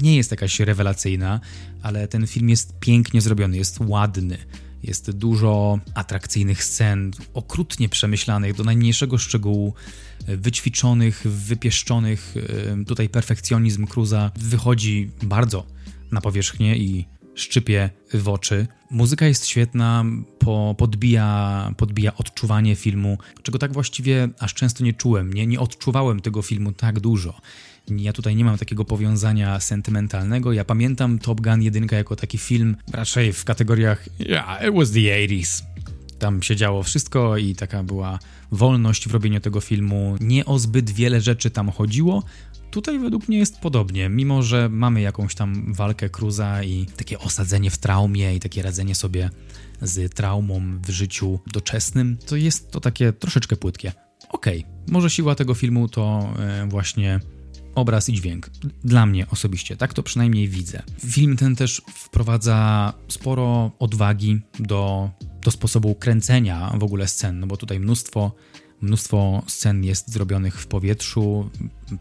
[0.01, 1.39] nie jest jakaś rewelacyjna,
[1.81, 4.37] ale ten film jest pięknie zrobiony, jest ładny.
[4.83, 9.73] Jest dużo atrakcyjnych scen, okrutnie przemyślanych do najmniejszego szczegółu,
[10.27, 12.35] wyćwiczonych, wypieszczonych.
[12.87, 15.65] Tutaj perfekcjonizm Cruza wychodzi bardzo
[16.11, 18.67] na powierzchnię i szczypie w oczy.
[18.91, 20.05] Muzyka jest świetna,
[20.39, 25.33] po, podbija, podbija odczuwanie filmu, czego tak właściwie aż często nie czułem.
[25.33, 27.41] Nie, nie odczuwałem tego filmu tak dużo.
[27.99, 30.53] Ja tutaj nie mam takiego powiązania sentymentalnego.
[30.53, 34.99] Ja pamiętam Top Gun 1 jako taki film raczej w kategoriach yeah, it was the
[34.99, 35.63] 80s.
[36.19, 38.19] Tam się działo wszystko i taka była
[38.51, 40.15] wolność w robieniu tego filmu.
[40.19, 42.23] Nie o zbyt wiele rzeczy tam chodziło.
[42.71, 47.71] Tutaj według mnie jest podobnie, mimo że mamy jakąś tam walkę Cruza i takie osadzenie
[47.71, 49.29] w traumie i takie radzenie sobie
[49.81, 53.91] z traumą w życiu doczesnym, to jest to takie troszeczkę płytkie.
[54.29, 54.93] Okej, okay.
[54.93, 57.19] może siła tego filmu to e, właśnie
[57.75, 58.49] obraz i dźwięk.
[58.83, 60.83] Dla mnie osobiście, tak to przynajmniej widzę.
[61.05, 65.09] Film ten też wprowadza sporo odwagi do,
[65.43, 68.31] do sposobu kręcenia w ogóle scen, no bo tutaj mnóstwo,
[68.81, 71.49] mnóstwo scen jest zrobionych w powietrzu,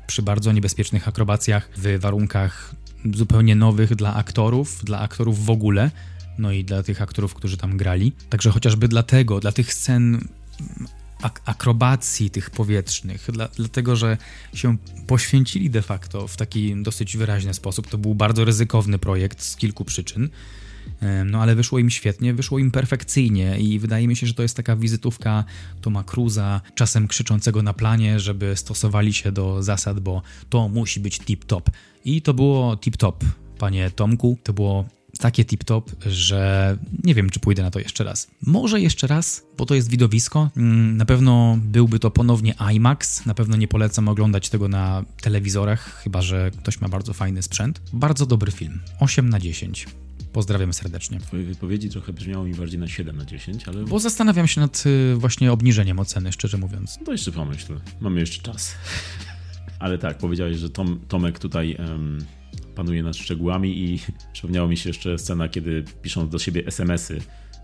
[0.06, 2.74] przy bardzo niebezpiecznych akrobacjach, w warunkach
[3.14, 5.90] zupełnie nowych dla aktorów, dla aktorów w ogóle,
[6.38, 8.12] no i dla tych aktorów, którzy tam grali.
[8.28, 10.28] Także chociażby dlatego, dla tych scen
[11.22, 14.16] ak akrobacji tych powietrznych, dla, dlatego że
[14.54, 17.86] się poświęcili de facto w taki dosyć wyraźny sposób.
[17.86, 20.28] To był bardzo ryzykowny projekt z kilku przyczyn.
[21.24, 24.56] No ale wyszło im świetnie, wyszło im perfekcyjnie i wydaje mi się, że to jest
[24.56, 25.44] taka wizytówka
[25.80, 31.18] Toma Cruza, czasem krzyczącego na planie, żeby stosowali się do zasad, bo to musi być
[31.20, 31.62] tip-top.
[32.04, 33.14] I to było tip-top,
[33.58, 34.38] panie Tomku.
[34.42, 34.84] To było
[35.20, 38.30] takie tip-top, że nie wiem, czy pójdę na to jeszcze raz.
[38.46, 40.50] Może jeszcze raz, bo to jest widowisko.
[40.56, 43.26] Mm, na pewno byłby to ponownie IMAX.
[43.26, 47.80] Na pewno nie polecam oglądać tego na telewizorach, chyba że ktoś ma bardzo fajny sprzęt.
[47.92, 48.80] Bardzo dobry film.
[49.00, 49.86] 8 na 10.
[50.32, 51.20] Pozdrawiam serdecznie.
[51.20, 53.84] Twoje wypowiedzi trochę brzmiało mi bardziej na 7 na 10, ale.
[53.84, 56.96] Bo zastanawiam się nad y, właśnie obniżeniem oceny, szczerze mówiąc.
[57.00, 57.80] No to jeszcze pomyśl.
[58.00, 58.74] Mamy jeszcze czas.
[59.78, 61.76] ale tak, powiedziałeś, że Tom, Tomek tutaj.
[61.78, 62.18] Um
[62.74, 63.98] panuje nad szczegółami i
[64.32, 67.20] przypomniało mi się jeszcze scena, kiedy piszą do siebie SMS-y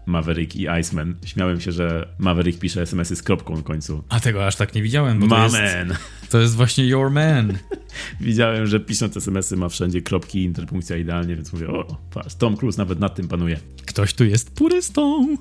[0.06, 1.14] Maverick i Iceman.
[1.24, 4.04] Śmiałem się, że Maverick pisze SMS-y z kropką na końcu.
[4.08, 5.96] A tego aż tak nie widziałem, bo Ma to jest, man.
[6.30, 7.52] to jest właśnie your man.
[8.20, 12.78] Widziałem, że pisząc SMS-y ma wszędzie kropki, interpunkcja idealnie, więc mówię, o, patrz, Tom Cruise
[12.78, 13.58] nawet nad tym panuje.
[13.86, 15.36] Ktoś tu jest purystą.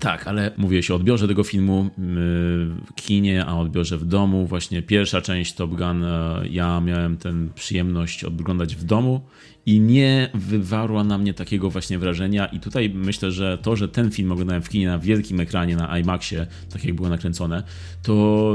[0.00, 4.46] Tak, ale mówię się o odbiorze tego filmu w kinie, a odbiorze w domu.
[4.46, 9.20] Właśnie pierwsza część Top Gun, e, ja miałem tę przyjemność oglądać w domu
[9.66, 12.46] i nie wywarła na mnie takiego właśnie wrażenia.
[12.46, 15.98] I tutaj myślę, że to, że ten film oglądałem w kinie na wielkim ekranie, na
[15.98, 17.62] IMAXie, tak jak było nakręcone,
[18.02, 18.54] to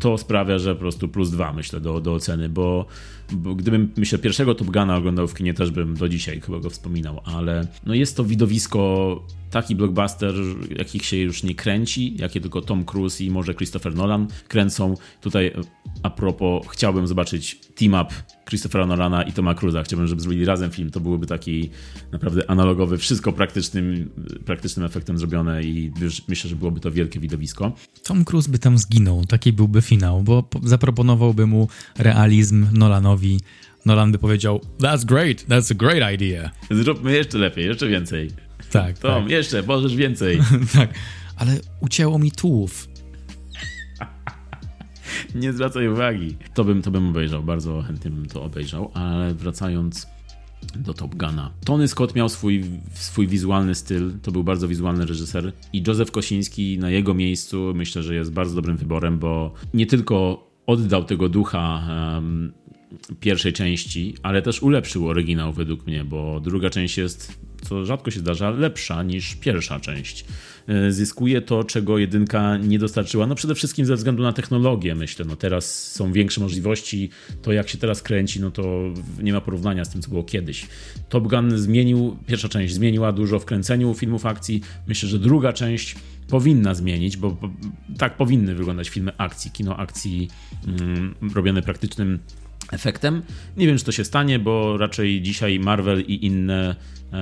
[0.00, 2.86] to sprawia, że po prostu plus dwa myślę do, do oceny, bo,
[3.32, 6.70] bo gdybym myślę pierwszego Top Guna oglądał w kinie, też bym do dzisiaj chyba go
[6.70, 9.22] wspominał, ale no jest to widowisko
[9.52, 10.34] taki blockbuster,
[10.78, 14.94] jakich się już nie kręci, jakie tylko Tom Cruise i może Christopher Nolan kręcą.
[15.20, 15.52] Tutaj
[16.02, 18.14] a propos, chciałbym zobaczyć team-up
[18.48, 19.84] Christophera Nolana i Toma Cruise'a.
[19.84, 20.90] Chciałbym, żeby zrobili razem film.
[20.90, 21.70] To byłoby taki
[22.12, 24.10] naprawdę analogowy, wszystko praktycznym,
[24.46, 25.92] praktycznym efektem zrobione i
[26.28, 27.72] myślę, że byłoby to wielkie widowisko.
[28.04, 33.40] Tom Cruise by tam zginął, taki byłby finał, bo zaproponowałby mu realizm Nolanowi.
[33.86, 36.50] Nolan by powiedział, that's great, that's a great idea.
[36.70, 38.30] Zróbmy jeszcze lepiej, jeszcze więcej.
[38.72, 38.98] Tak.
[38.98, 39.30] Tom, tak.
[39.30, 40.40] jeszcze, możesz więcej.
[40.74, 40.94] tak,
[41.36, 42.88] ale ucięło mi tułów.
[45.34, 46.36] Nie zwracaj uwagi.
[46.54, 50.06] To bym, to bym obejrzał, bardzo chętnie bym to obejrzał, ale wracając
[50.76, 51.50] do Top Guna.
[51.64, 52.64] Tony Scott miał swój,
[52.94, 58.02] swój wizualny styl, to był bardzo wizualny reżyser i Józef Kosiński na jego miejscu myślę,
[58.02, 62.52] że jest bardzo dobrym wyborem, bo nie tylko oddał tego ducha um,
[63.20, 68.20] pierwszej części, ale też ulepszył oryginał według mnie, bo druga część jest, co rzadko się
[68.20, 70.24] zdarza, lepsza niż pierwsza część.
[70.68, 73.26] E, zyskuje to, czego jedynka nie dostarczyła.
[73.26, 75.24] No przede wszystkim ze względu na technologię, myślę.
[75.24, 77.10] No teraz są większe możliwości.
[77.42, 78.92] To jak się teraz kręci, no to
[79.22, 80.66] nie ma porównania z tym, co było kiedyś.
[81.08, 84.60] Top Gun zmienił, pierwsza część zmieniła dużo w kręceniu filmów akcji.
[84.86, 85.96] Myślę, że druga część
[86.28, 87.36] powinna zmienić, bo,
[87.98, 90.28] tak powinny wyglądać filmy akcji, kino akcji
[90.66, 92.18] mm, robione praktycznym
[92.72, 93.22] efektem.
[93.56, 96.76] Nie wiem, czy to się stanie, bo raczej dzisiaj Marvel i inne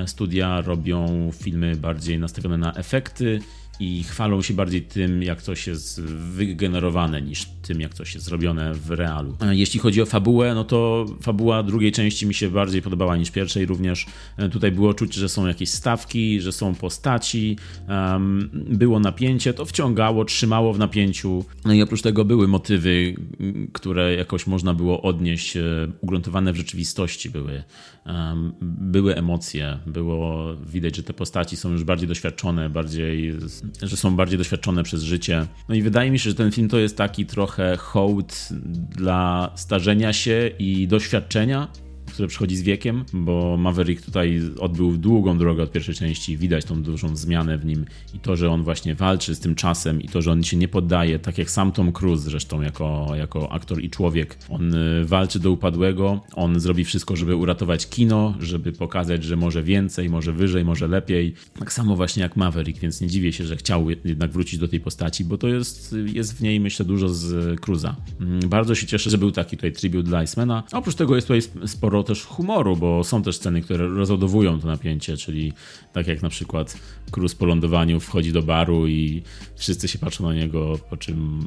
[0.07, 3.41] studia robią filmy bardziej nastawione na efekty
[3.81, 8.75] i chwalą się bardziej tym, jak coś jest wygenerowane, niż tym, jak coś jest zrobione
[8.75, 9.37] w realu.
[9.51, 13.67] Jeśli chodzi o fabułę, no to fabuła drugiej części mi się bardziej podobała niż pierwszej
[13.67, 14.07] również.
[14.37, 17.57] E, tutaj było czuć, że są jakieś stawki, że są postaci,
[17.89, 21.45] um, było napięcie, to wciągało, trzymało w napięciu.
[21.65, 23.15] No i oprócz tego były motywy,
[23.73, 25.63] które jakoś można było odnieść, e,
[26.01, 27.63] ugruntowane w rzeczywistości były.
[28.07, 33.33] Um, były emocje, było widać, że te postaci są już bardziej doświadczone, bardziej
[33.83, 35.47] że są bardziej doświadczone przez życie.
[35.69, 38.49] No i wydaje mi się, że ten film to jest taki trochę hołd
[38.97, 41.69] dla starzenia się i doświadczenia
[42.21, 46.83] które przychodzi z wiekiem, bo Maverick tutaj odbył długą drogę od pierwszej części, widać tą
[46.83, 50.23] dużą zmianę w nim i to, że on właśnie walczy z tym czasem i to,
[50.23, 53.91] że on się nie poddaje, tak jak sam Tom Cruise zresztą jako, jako aktor i
[53.91, 54.39] człowiek.
[54.49, 59.63] On y, walczy do upadłego, on zrobi wszystko, żeby uratować kino, żeby pokazać, że może
[59.63, 61.35] więcej, może wyżej, może lepiej.
[61.59, 64.81] Tak samo właśnie jak Maverick, więc nie dziwię się, że chciał jednak wrócić do tej
[64.81, 67.97] postaci, bo to jest, jest w niej myślę dużo z Cruza.
[68.21, 70.63] Mm, bardzo się cieszę, że był taki tutaj tribute dla Icemana.
[70.73, 75.17] Oprócz tego jest tutaj sporo też humoru, bo są też sceny, które rozładowują to napięcie,
[75.17, 75.53] czyli
[75.93, 76.77] tak jak na przykład
[77.11, 79.23] Cruz po lądowaniu wchodzi do baru i
[79.57, 81.41] wszyscy się patrzą na niego, po czym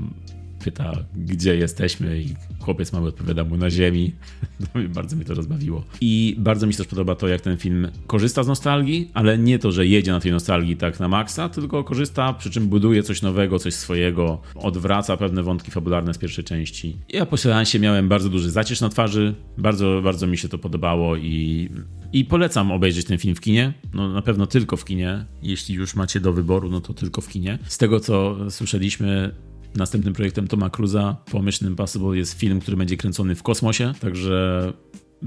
[0.64, 4.14] pyta, gdzie jesteśmy i chłopiec mały odpowiada mu na ziemi.
[4.95, 5.84] bardzo mi to rozbawiło.
[6.01, 9.59] I bardzo mi się też podoba to, jak ten film korzysta z nostalgii, ale nie
[9.59, 13.22] to, że jedzie na tej nostalgii tak na maksa, tylko korzysta, przy czym buduje coś
[13.22, 16.97] nowego, coś swojego, odwraca pewne wątki fabularne z pierwszej części.
[17.09, 21.18] Ja po seansie miałem bardzo duży zaciesz na twarzy, bardzo, bardzo mi się to podobało
[21.18, 21.70] i,
[22.14, 23.74] i polecam obejrzeć ten film w kinie.
[23.93, 25.26] No na pewno tylko w kinie.
[25.41, 27.59] Jeśli już macie do wyboru, no to tylko w kinie.
[27.68, 29.32] Z tego, co słyszeliśmy,
[29.76, 34.74] Następnym projektem Toma Cruza po Mission Impossible jest film, który będzie kręcony w kosmosie, także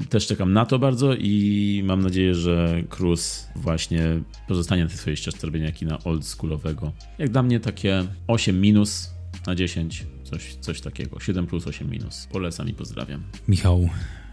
[0.08, 4.02] też czekam na to bardzo i mam nadzieję, że Cruz właśnie
[4.48, 6.92] pozostanie na tej swojej ścieżce robienia kina oldschoolowego.
[7.18, 9.10] Jak dla mnie takie 8 minus
[9.46, 11.20] na 10, coś, coś takiego.
[11.20, 12.28] 7 plus 8 minus.
[12.32, 13.22] Polecam i pozdrawiam.
[13.48, 13.88] Michał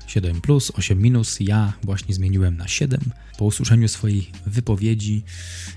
[0.08, 1.40] 7 plus, 8 minus.
[1.40, 3.00] Ja właśnie zmieniłem na 7
[3.38, 5.24] po usłyszeniu swojej wypowiedzi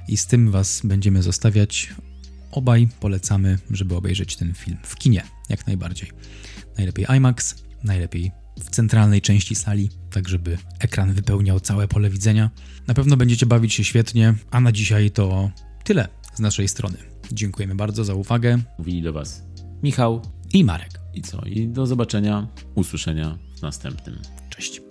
[0.09, 1.95] i z tym Was będziemy zostawiać.
[2.57, 6.11] Obaj polecamy, żeby obejrzeć ten film w kinie, jak najbardziej.
[6.77, 12.51] Najlepiej IMAX, najlepiej w centralnej części sali, tak żeby ekran wypełniał całe pole widzenia.
[12.87, 15.51] Na pewno będziecie bawić się świetnie, a na dzisiaj to
[15.85, 16.97] tyle z naszej strony.
[17.33, 18.59] Dziękujemy bardzo za uwagę.
[18.79, 19.43] Mówili do Was
[19.83, 21.01] Michał i Marek.
[21.15, 21.41] I co?
[21.41, 24.19] I do zobaczenia, usłyszenia w następnym.
[24.51, 24.86] Cześć.